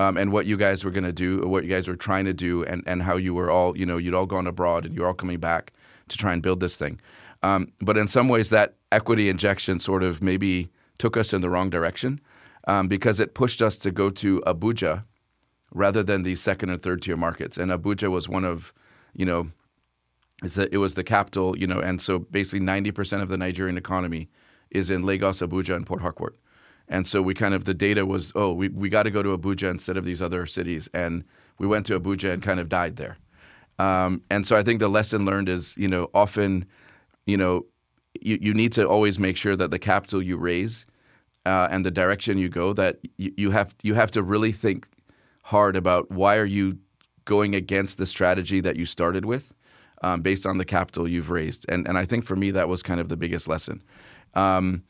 [0.00, 2.32] Um, and what you guys were going to do, what you guys were trying to
[2.32, 5.06] do, and, and how you were all, you know, you'd all gone abroad and you're
[5.06, 5.74] all coming back
[6.08, 6.98] to try and build this thing.
[7.42, 11.50] Um, but in some ways, that equity injection sort of maybe took us in the
[11.50, 12.18] wrong direction
[12.66, 15.04] um, because it pushed us to go to Abuja
[15.72, 17.58] rather than the second and third tier markets.
[17.58, 18.72] And Abuja was one of,
[19.14, 19.50] you know,
[20.42, 24.30] a, it was the capital, you know, and so basically 90% of the Nigerian economy
[24.70, 26.38] is in Lagos, Abuja, and Port Harcourt.
[26.90, 29.36] And so we kind of, the data was, oh, we, we got to go to
[29.38, 30.90] Abuja instead of these other cities.
[30.92, 31.24] And
[31.58, 33.16] we went to Abuja and kind of died there.
[33.78, 36.66] Um, and so I think the lesson learned is, you know, often,
[37.24, 37.64] you know,
[38.20, 40.84] you, you need to always make sure that the capital you raise
[41.46, 44.86] uh, and the direction you go, that you, you have you have to really think
[45.44, 46.78] hard about why are you
[47.24, 49.52] going against the strategy that you started with,
[50.02, 51.64] um, based on the capital you've raised.
[51.68, 53.82] And and I think for me that was kind of the biggest lesson.
[54.34, 54.82] Um,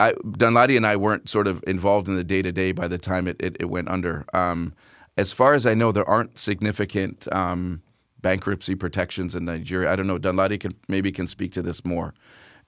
[0.00, 2.98] I, Danladi and I weren't sort of involved in the day to day by the
[2.98, 4.24] time it, it, it went under.
[4.32, 4.74] Um,
[5.16, 7.82] as far as I know, there aren't significant um,
[8.20, 9.90] bankruptcy protections in Nigeria.
[9.90, 10.18] I don't know.
[10.18, 12.14] Danladi can maybe can speak to this more.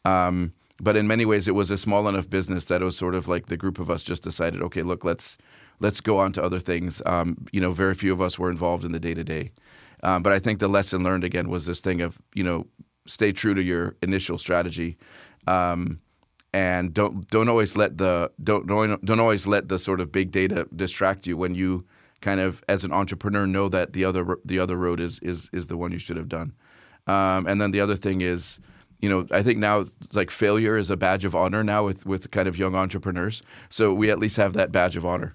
[0.04, 0.52] Um,
[0.82, 3.28] but in many ways, it was a small enough business that it was sort of
[3.28, 5.38] like the group of us just decided, okay, look, let's
[5.78, 7.00] let's go on to other things.
[7.06, 9.52] Um, you know, very few of us were involved in the day to day.
[10.02, 12.66] But I think the lesson learned again was this thing of you know,
[13.06, 14.96] stay true to your initial strategy.
[15.46, 16.00] Um,
[16.52, 20.66] and don't don't always let the don't don't always let the sort of big data
[20.74, 21.84] distract you when you
[22.20, 25.68] kind of as an entrepreneur know that the other the other road is is is
[25.68, 26.52] the one you should have done.
[27.06, 28.60] Um, and then the other thing is,
[29.00, 32.06] you know, I think now it's like failure is a badge of honor now with
[32.06, 33.42] with kind of young entrepreneurs.
[33.68, 35.34] So we at least have that badge of honor.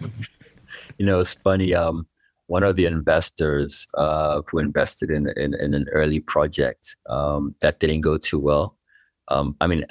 [0.98, 1.74] you know, it's funny.
[1.74, 2.06] Um,
[2.46, 7.80] one of the investors uh, who invested in, in, in an early project um, that
[7.80, 8.76] didn't go too well.
[9.28, 9.86] Um, I mean,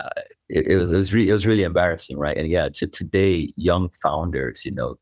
[0.50, 2.38] it, it, was it was, re- it was really embarrassing, right?
[2.38, 4.96] And yeah, to today, young founders, you know,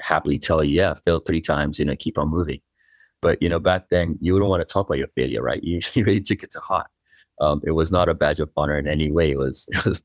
[0.00, 2.60] happily tell you, yeah, failed three times, you know, keep on moving.
[3.20, 5.62] But you know, back then, you don't want to talk about your failure, right?
[5.64, 6.88] You, you really took it to heart.
[7.40, 9.30] Um, it was not a badge of honor in any way.
[9.30, 10.02] It was it was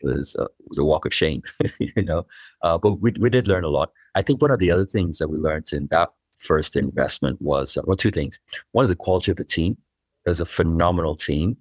[0.00, 1.42] it was, uh, it was a walk of shame,
[1.80, 2.26] you know.
[2.62, 3.92] Uh, but we we did learn a lot.
[4.14, 7.76] I think one of the other things that we learned in that first investment was
[7.76, 8.38] uh, well, two things.
[8.72, 9.76] One is the quality of the team.
[10.24, 11.56] There's a phenomenal team,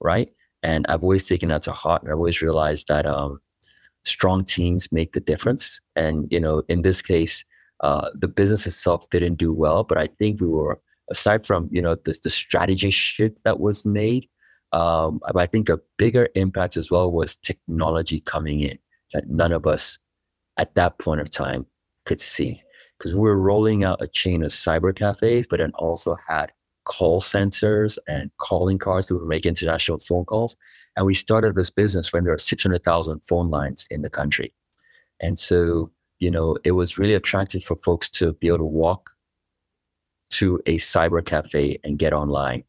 [0.00, 0.30] right?
[0.66, 2.02] And I've always taken that to heart.
[2.02, 3.40] And I've always realized that um,
[4.04, 5.80] strong teams make the difference.
[5.94, 7.44] And, you know, in this case,
[7.86, 10.76] uh, the business itself didn't do well, but I think we were,
[11.08, 14.28] aside from, you know, the, the strategy shift that was made,
[14.72, 18.76] um, I think a bigger impact as well was technology coming in
[19.12, 19.98] that none of us
[20.56, 21.64] at that point of time
[22.06, 22.60] could see.
[22.98, 26.50] Because we were rolling out a chain of cyber cafes, but then also had
[26.86, 30.56] call centers and calling cards to make international phone calls.
[30.96, 34.54] And we started this business when there were 600,000 phone lines in the country.
[35.20, 39.10] And so, you know, it was really attractive for folks to be able to walk
[40.30, 42.64] to a cyber cafe and get online.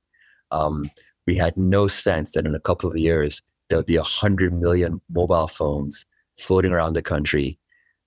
[0.52, 0.90] Um,
[1.26, 5.48] we had no sense that in a couple of years, there'll be 100 million mobile
[5.48, 6.06] phones
[6.38, 7.60] floating around the country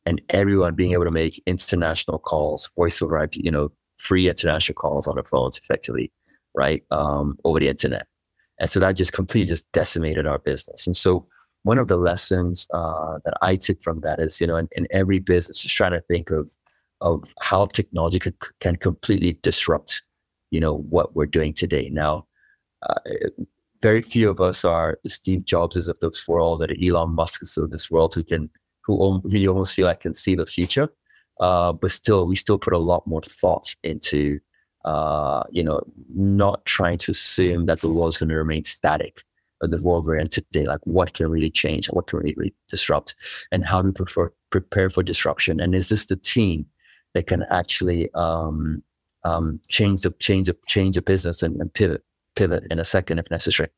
[0.06, 4.74] and everyone being able to make international calls, voice over IP, you know, free international
[4.74, 6.10] calls on their phones effectively,
[6.54, 6.82] right?
[6.90, 8.06] Um, over the internet.
[8.58, 10.86] And so that just completely just decimated our business.
[10.86, 11.26] And so
[11.62, 14.86] one of the lessons uh, that I took from that is, you know, in, in,
[14.90, 16.54] every business, just trying to think of
[17.02, 20.02] of how technology could, can completely disrupt,
[20.50, 21.88] you know, what we're doing today.
[21.90, 22.26] Now,
[22.88, 23.00] uh,
[23.80, 27.90] very few of us are Steve Jobs of this world, or Elon Musk of this
[27.90, 28.50] world, who can,
[28.84, 30.90] who really almost feel like can see the future.
[31.40, 34.38] Uh, but still, we still put a lot more thought into
[34.84, 35.80] uh, you know,
[36.14, 39.22] not trying to assume that the world's going to remain static,
[39.60, 43.14] but the world we're in today, like what can really change, what can really disrupt,
[43.52, 45.60] and how do we prefer, prepare for disruption?
[45.60, 46.64] And is this the team
[47.14, 48.82] that can actually um,
[49.24, 52.02] um, change the change the change the business and, and pivot
[52.36, 53.68] pivot in a second if necessary?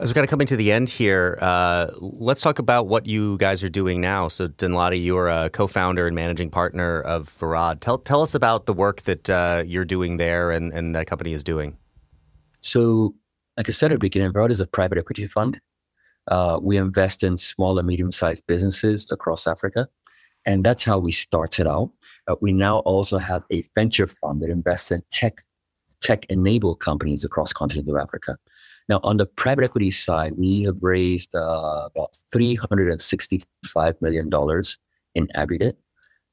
[0.00, 3.36] As we're kind of coming to the end here, uh, let's talk about what you
[3.38, 4.26] guys are doing now.
[4.26, 7.78] So, Danladi, you're a co-founder and managing partner of Verod.
[7.78, 11.32] Tell tell us about the work that uh, you're doing there and, and that company
[11.32, 11.76] is doing.
[12.60, 13.14] So,
[13.56, 15.60] like I said at the beginning, Verod is a private equity fund.
[16.26, 19.86] Uh, we invest in small and medium-sized businesses across Africa,
[20.44, 21.92] and that's how we started out.
[22.26, 25.34] Uh, we now also have a venture fund that invests in tech
[26.00, 28.36] tech-enabled companies across continental Africa.
[28.88, 34.30] Now, on the private equity side, we have raised uh, about $365 million
[35.14, 35.78] in aggregate.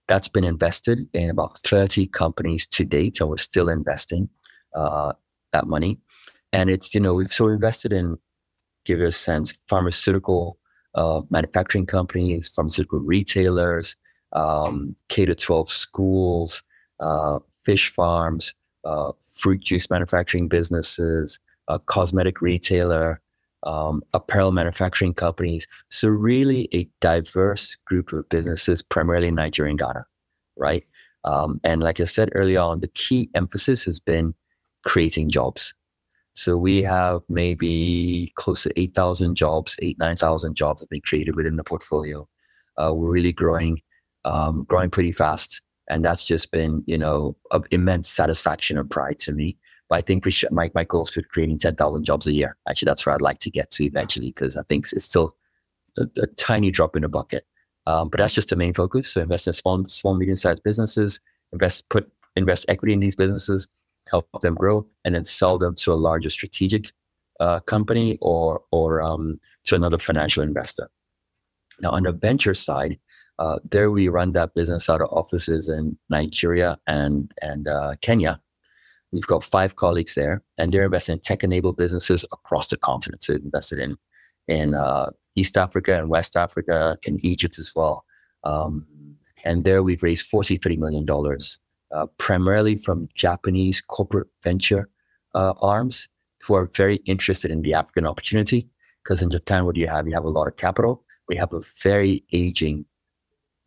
[0.08, 4.28] That's been invested in about 30 companies to date, and we're still investing
[4.76, 5.14] uh,
[5.54, 6.00] that money.
[6.52, 8.18] And it's, you know, we've so invested in,
[8.86, 10.60] give you a sense, pharmaceutical
[10.96, 13.96] uh, manufacturing companies, pharmaceutical retailers,
[14.34, 16.64] um, K to 12 schools,
[17.00, 23.22] uh, fish farms, uh, fruit juice manufacturing businesses, a cosmetic retailer,
[23.64, 25.68] um, apparel manufacturing companies.
[25.90, 30.06] So really a diverse group of businesses, primarily in Nigeria and Ghana,
[30.58, 30.86] right?
[31.24, 34.34] Um, and like I said earlier on, the key emphasis has been
[34.84, 35.74] creating jobs.
[36.34, 41.58] So we have maybe close to 8,000 jobs, eight, 9,000 jobs have been created within
[41.58, 42.28] the portfolio.
[42.78, 43.82] Uh, we're really growing,
[44.26, 45.62] um, growing pretty fast.
[45.90, 49.58] And that's just been, you know, of immense satisfaction and pride to me.
[49.92, 52.56] But I think my, my goal is for creating 10,000 jobs a year.
[52.70, 55.36] Actually, that's where I'd like to get to eventually, because I think it's still
[55.98, 57.46] a, a, tiny drop in the bucket.
[57.88, 59.10] Um, but that's just the main focus.
[59.10, 61.20] So invest in small, small, medium-sized businesses,
[61.52, 63.68] invest, put, invest equity in these businesses,
[64.08, 66.94] help them grow, and then sell them to a larger strategic
[67.42, 70.90] uh, company or, or um, to another financial investor.
[71.82, 72.98] Now, on the venture side,
[73.40, 78.40] uh, there we run that business out of offices in Nigeria and and uh, Kenya,
[79.12, 83.24] We've got five colleagues there, and they're investing in tech-enabled businesses across the continent.
[83.24, 83.98] So invested in
[84.48, 88.04] in uh, East Africa and West Africa, in Egypt as well.
[88.44, 88.86] Um,
[89.44, 91.06] and there we've raised $43 million,
[91.92, 94.90] uh, primarily from Japanese corporate venture
[95.36, 96.08] uh, arms
[96.42, 98.68] who are very interested in the African opportunity.
[99.04, 100.08] Because in Japan, what do you have?
[100.08, 101.04] You have a lot of capital.
[101.28, 102.86] We have a very aging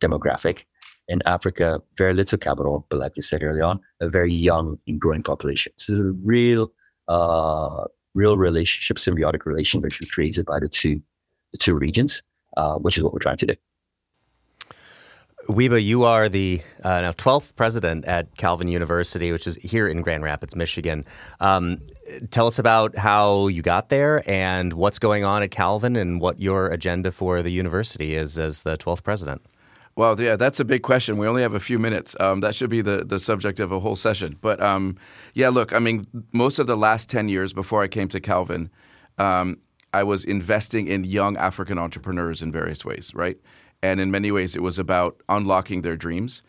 [0.01, 0.65] demographic
[1.07, 4.99] in Africa, very little capital, but like we said earlier on, a very young and
[4.99, 5.71] growing population.
[5.77, 6.71] So there's a real,
[7.07, 7.85] uh,
[8.15, 11.01] real relationship, symbiotic relationship which was created by the two,
[11.51, 12.23] the two regions,
[12.57, 13.55] uh, which is what we're trying to do.
[15.47, 20.01] Wiebe, you are the uh, now 12th president at Calvin University, which is here in
[20.01, 21.05] Grand Rapids, Michigan.
[21.39, 21.81] Um,
[22.31, 26.39] tell us about how you got there and what's going on at Calvin and what
[26.39, 29.45] your agenda for the university is as the 12th president.
[29.97, 31.17] Well, yeah, that's a big question.
[31.17, 32.17] We only have a few minutes.
[32.19, 34.37] Um, that should be the, the subject of a whole session.
[34.41, 34.97] But um,
[35.33, 38.69] yeah, look, I mean, most of the last 10 years before I came to Calvin,
[39.17, 39.57] um,
[39.93, 43.37] I was investing in young African entrepreneurs in various ways, right?
[43.81, 46.41] And in many ways, it was about unlocking their dreams.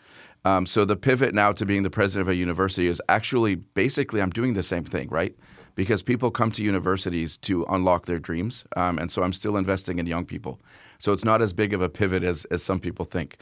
[0.45, 4.21] Um, so the pivot now to being the president of a university is actually basically
[4.21, 5.37] I'm doing the same thing, right?
[5.77, 8.65] Because people come to universities to unlock their dreams.
[8.77, 10.59] Um, and so I'm still investing in young people.
[10.99, 13.39] So it's not as big of a pivot as, as some people think.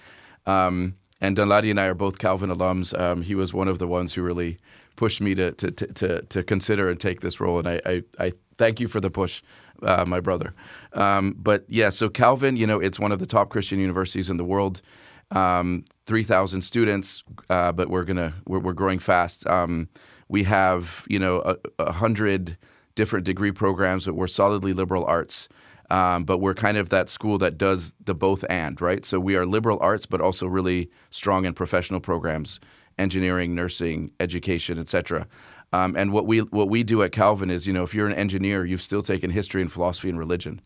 [0.46, 2.98] Um, and Danladi and I are both Calvin alums.
[2.98, 4.58] Um, he was one of the ones who really
[4.96, 7.58] pushed me to, to, to, to, consider and take this role.
[7.58, 9.42] And I, I, I thank you for the push,
[9.82, 10.54] uh, my brother.
[10.92, 14.36] Um, but yeah, so Calvin, you know, it's one of the top Christian universities in
[14.36, 14.82] the world.
[15.30, 19.46] Um, 3,000 students, uh, but we're gonna we're, we're growing fast.
[19.46, 19.88] Um,
[20.28, 22.56] we have you know a, a hundred
[22.94, 25.48] different degree programs, but we're solidly liberal arts.
[25.94, 29.04] Um, but we're kind of that school that does the both and, right?
[29.04, 32.58] So we are liberal arts, but also really strong in professional programs,
[32.98, 35.28] engineering, nursing, education, etc.
[35.72, 38.12] Um, and what we what we do at Calvin is, you know, if you're an
[38.12, 40.60] engineer, you've still taken history and philosophy and religion.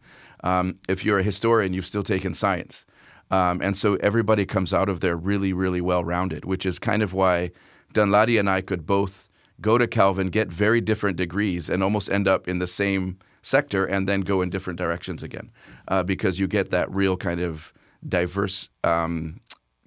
[0.44, 2.86] Um, if you're a historian, you've still taken science.
[3.30, 7.02] Um, and so everybody comes out of there really, really well rounded, which is kind
[7.02, 7.50] of why
[7.92, 9.28] Danladi and I could both
[9.60, 13.84] go to Calvin, get very different degrees, and almost end up in the same sector
[13.84, 15.50] and then go in different directions again
[15.88, 17.72] uh, because you get that real kind of
[18.08, 19.40] diverse um,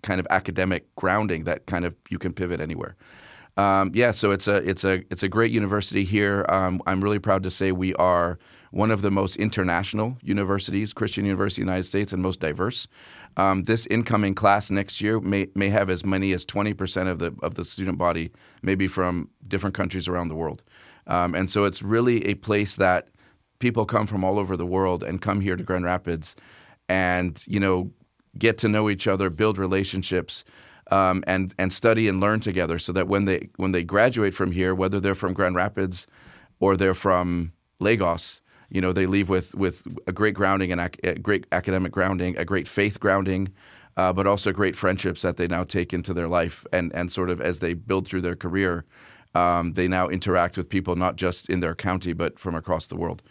[0.04, 2.95] kind of academic grounding that kind of you can pivot anywhere.
[3.58, 6.45] Um, yeah, so it's a it's a it's a great university here.
[6.49, 8.39] Um, I'm really proud to say we are
[8.72, 12.88] one of the most international universities, Christian University in the United States, and most diverse.
[13.38, 17.36] Um, this incoming class next year may may have as many as 20% of the
[17.43, 18.32] of the student body,
[18.62, 20.64] maybe from different countries around the world.
[21.08, 23.10] Um, and so it's really a place that
[23.62, 26.36] people come from all over the world and come here to Grand Rapids,
[26.89, 27.91] and you know
[28.38, 30.43] get to know each other, build relationships
[30.91, 34.51] um, and and study and learn together, so that when they when they graduate from
[34.51, 36.07] here, whether they're from Grand Rapids
[36.59, 41.16] or they're from Lagos, you know, they leave with with a great grounding and a
[41.16, 43.49] great academic grounding, a great faith grounding,
[43.97, 47.30] uh, but also great friendships that they now take into their life, and and sort
[47.30, 48.86] of as they build through their career,
[49.36, 52.95] um, they now interact with people not just in their county but from across the
[52.95, 53.22] world.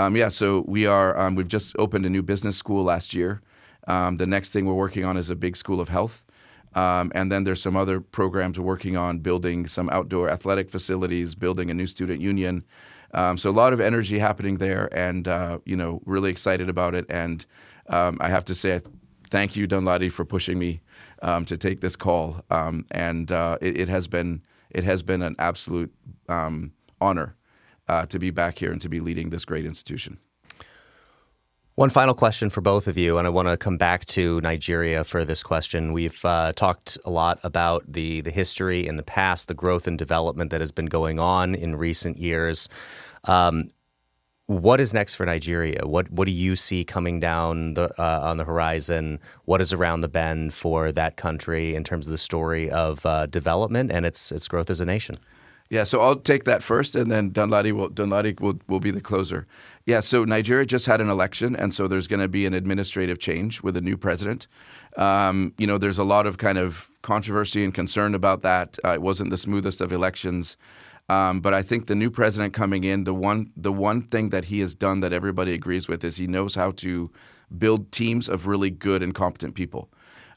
[0.00, 1.18] Um, yeah, so we are.
[1.18, 3.42] Um, we've just opened a new business school last year.
[3.86, 6.24] Um, the next thing we're working on is a big school of health.
[6.74, 11.34] Um, and then there's some other programs we're working on, building some outdoor athletic facilities,
[11.34, 12.64] building a new student union.
[13.12, 16.94] Um, so a lot of energy happening there, and uh, you know, really excited about
[16.94, 17.04] it.
[17.10, 17.44] And
[17.90, 18.80] um, I have to say,
[19.28, 20.80] thank you, Danladi, for pushing me
[21.22, 22.42] to take this call.
[22.50, 24.40] And uh, it, it, has been
[24.70, 25.92] it has been an absolute
[26.26, 27.34] honor
[27.90, 30.18] uh, to be back here and to be leading this great institution.
[31.74, 35.02] One final question for both of you, and I want to come back to Nigeria
[35.02, 35.92] for this question.
[35.92, 39.98] We've uh, talked a lot about the the history in the past, the growth and
[39.98, 42.68] development that has been going on in recent years.
[43.24, 43.68] Um,
[44.46, 45.86] what is next for Nigeria?
[45.86, 49.18] What what do you see coming down the, uh, on the horizon?
[49.46, 53.26] What is around the bend for that country in terms of the story of uh,
[53.26, 55.18] development and its its growth as a nation?
[55.70, 59.00] Yeah, so I'll take that first, and then Danladi will Danladi will, will be the
[59.00, 59.46] closer.
[59.86, 63.20] Yeah, so Nigeria just had an election, and so there's going to be an administrative
[63.20, 64.48] change with a new president.
[64.96, 68.78] Um, you know, there's a lot of kind of controversy and concern about that.
[68.84, 70.56] Uh, it wasn't the smoothest of elections,
[71.08, 74.46] um, but I think the new president coming in, the one the one thing that
[74.46, 77.12] he has done that everybody agrees with is he knows how to
[77.58, 79.88] build teams of really good and competent people.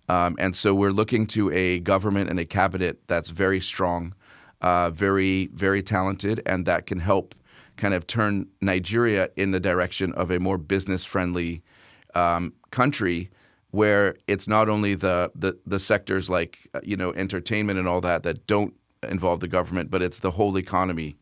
[0.09, 4.13] Um, and so we're looking to a government and a cabinet that's very strong
[4.63, 7.35] uh, very, very talented, and that can help
[7.75, 11.61] kind of turn Nigeria in the direction of a more business friendly
[12.15, 13.29] um, country
[13.71, 18.01] where it's not only the, the, the sectors like uh, you know entertainment and all
[18.01, 18.73] that that don't
[19.09, 21.17] involve the government, but it's the whole economy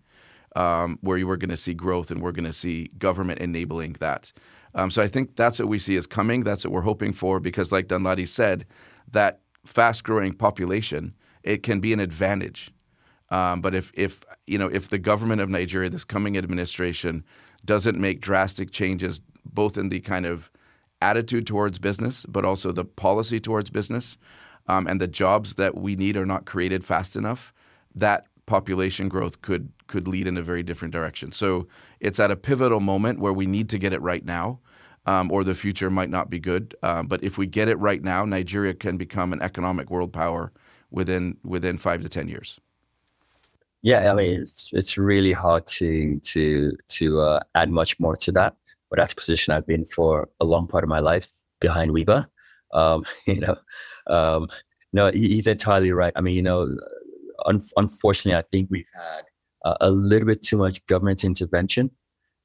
[0.55, 3.93] um, where you are going to see growth and we're going to see government enabling
[4.01, 4.31] that.
[4.75, 6.43] Um, so I think that's what we see is coming.
[6.43, 8.65] That's what we're hoping for because, like Danladi said,
[9.11, 11.13] that fast growing population
[11.43, 12.71] it can be an advantage
[13.31, 17.23] um, but if, if you know if the government of Nigeria, this coming administration,
[17.65, 20.51] doesn't make drastic changes, both in the kind of
[21.01, 24.17] attitude towards business, but also the policy towards business,
[24.67, 27.53] um, and the jobs that we need are not created fast enough,
[27.95, 31.31] that population growth could could lead in a very different direction.
[31.31, 31.67] So
[31.99, 34.59] it's at a pivotal moment where we need to get it right now.
[35.07, 36.75] Um, or the future might not be good.
[36.83, 40.51] Um, but if we get it right now, Nigeria can become an economic world power
[40.91, 42.59] within within five to ten years.
[43.83, 48.31] Yeah, I mean, it's it's really hard to to to uh, add much more to
[48.33, 48.55] that.
[48.89, 51.29] But that's a position I've been for a long part of my life
[51.59, 52.27] behind Wiebe.
[52.73, 53.55] Um, you know,
[54.07, 54.49] um,
[54.93, 56.13] no, he's entirely right.
[56.15, 56.75] I mean, you know,
[57.45, 59.23] un- unfortunately, I think we've had
[59.65, 61.89] uh, a little bit too much government intervention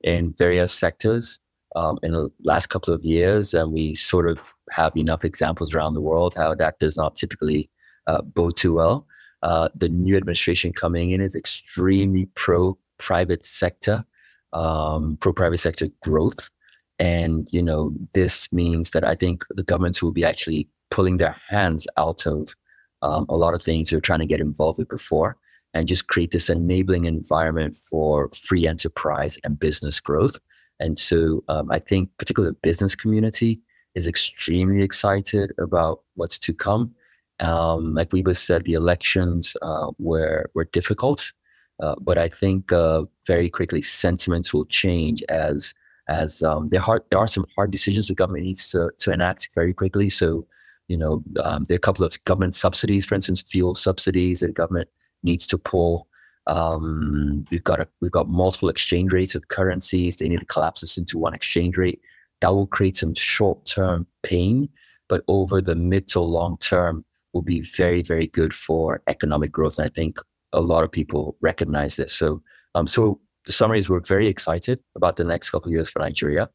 [0.02, 1.40] in various sectors
[1.74, 5.94] um, in the last couple of years, and we sort of have enough examples around
[5.94, 7.68] the world how that does not typically
[8.06, 9.06] uh, bode too well.
[9.42, 14.04] Uh, the new administration coming in is extremely pro private sector,
[14.52, 16.50] um, pro private sector growth.
[16.98, 21.36] And, you know, this means that I think the governments will be actually pulling their
[21.48, 22.54] hands out of
[23.02, 25.36] um, a lot of things they're trying to get involved with before
[25.74, 30.38] and just create this enabling environment for free enterprise and business growth.
[30.80, 33.60] And so um, I think particularly the business community
[33.94, 36.94] is extremely excited about what's to come.
[37.40, 41.32] Um, like both said, the elections uh, were were difficult,
[41.80, 45.74] uh, but I think uh, very quickly sentiments will change as
[46.08, 49.50] as um, there are there are some hard decisions the government needs to to enact
[49.54, 50.08] very quickly.
[50.08, 50.46] So,
[50.88, 54.48] you know, um, there are a couple of government subsidies, for instance, fuel subsidies that
[54.48, 54.88] the government
[55.22, 56.08] needs to pull.
[56.46, 60.16] Um, we've got a, we've got multiple exchange rates of currencies.
[60.16, 62.00] They need to collapse this into one exchange rate.
[62.40, 64.68] That will create some short term pain,
[65.08, 67.04] but over the mid to long term,
[67.36, 69.78] will be very, very good for economic growth.
[69.78, 70.18] And I think
[70.54, 72.14] a lot of people recognize this.
[72.14, 72.42] So,
[72.74, 75.98] um, so the summary is we're very excited about the next couple of years for
[75.98, 76.48] Nigeria.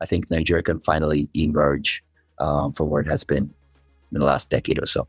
[0.00, 2.04] I think Nigeria can finally emerge
[2.38, 3.52] um, from where it has been
[4.12, 5.08] in the last decade or so.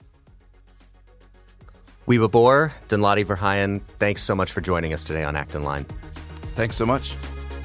[2.08, 5.86] Wiebe Boer, Danladi Verheijen, thanks so much for joining us today on Acton Line.
[6.56, 7.14] Thanks so much.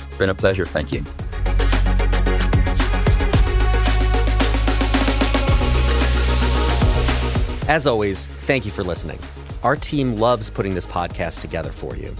[0.05, 0.67] It's been a pleasure.
[0.67, 1.03] Thank you.
[7.67, 9.19] As always, thank you for listening.
[9.63, 12.15] Our team loves putting this podcast together for you.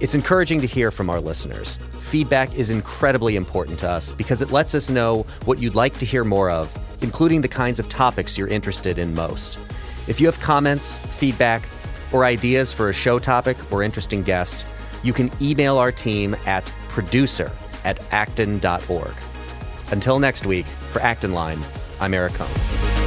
[0.00, 1.76] It's encouraging to hear from our listeners.
[2.00, 6.06] Feedback is incredibly important to us because it lets us know what you'd like to
[6.06, 9.58] hear more of, including the kinds of topics you're interested in most.
[10.08, 11.68] If you have comments, feedback,
[12.10, 14.64] or ideas for a show topic or interesting guest,
[15.02, 17.52] you can email our team at producer
[17.84, 19.14] at acton.org.
[19.90, 21.60] Until next week, for Acton Line,
[22.00, 23.01] I'm Eric Kohn.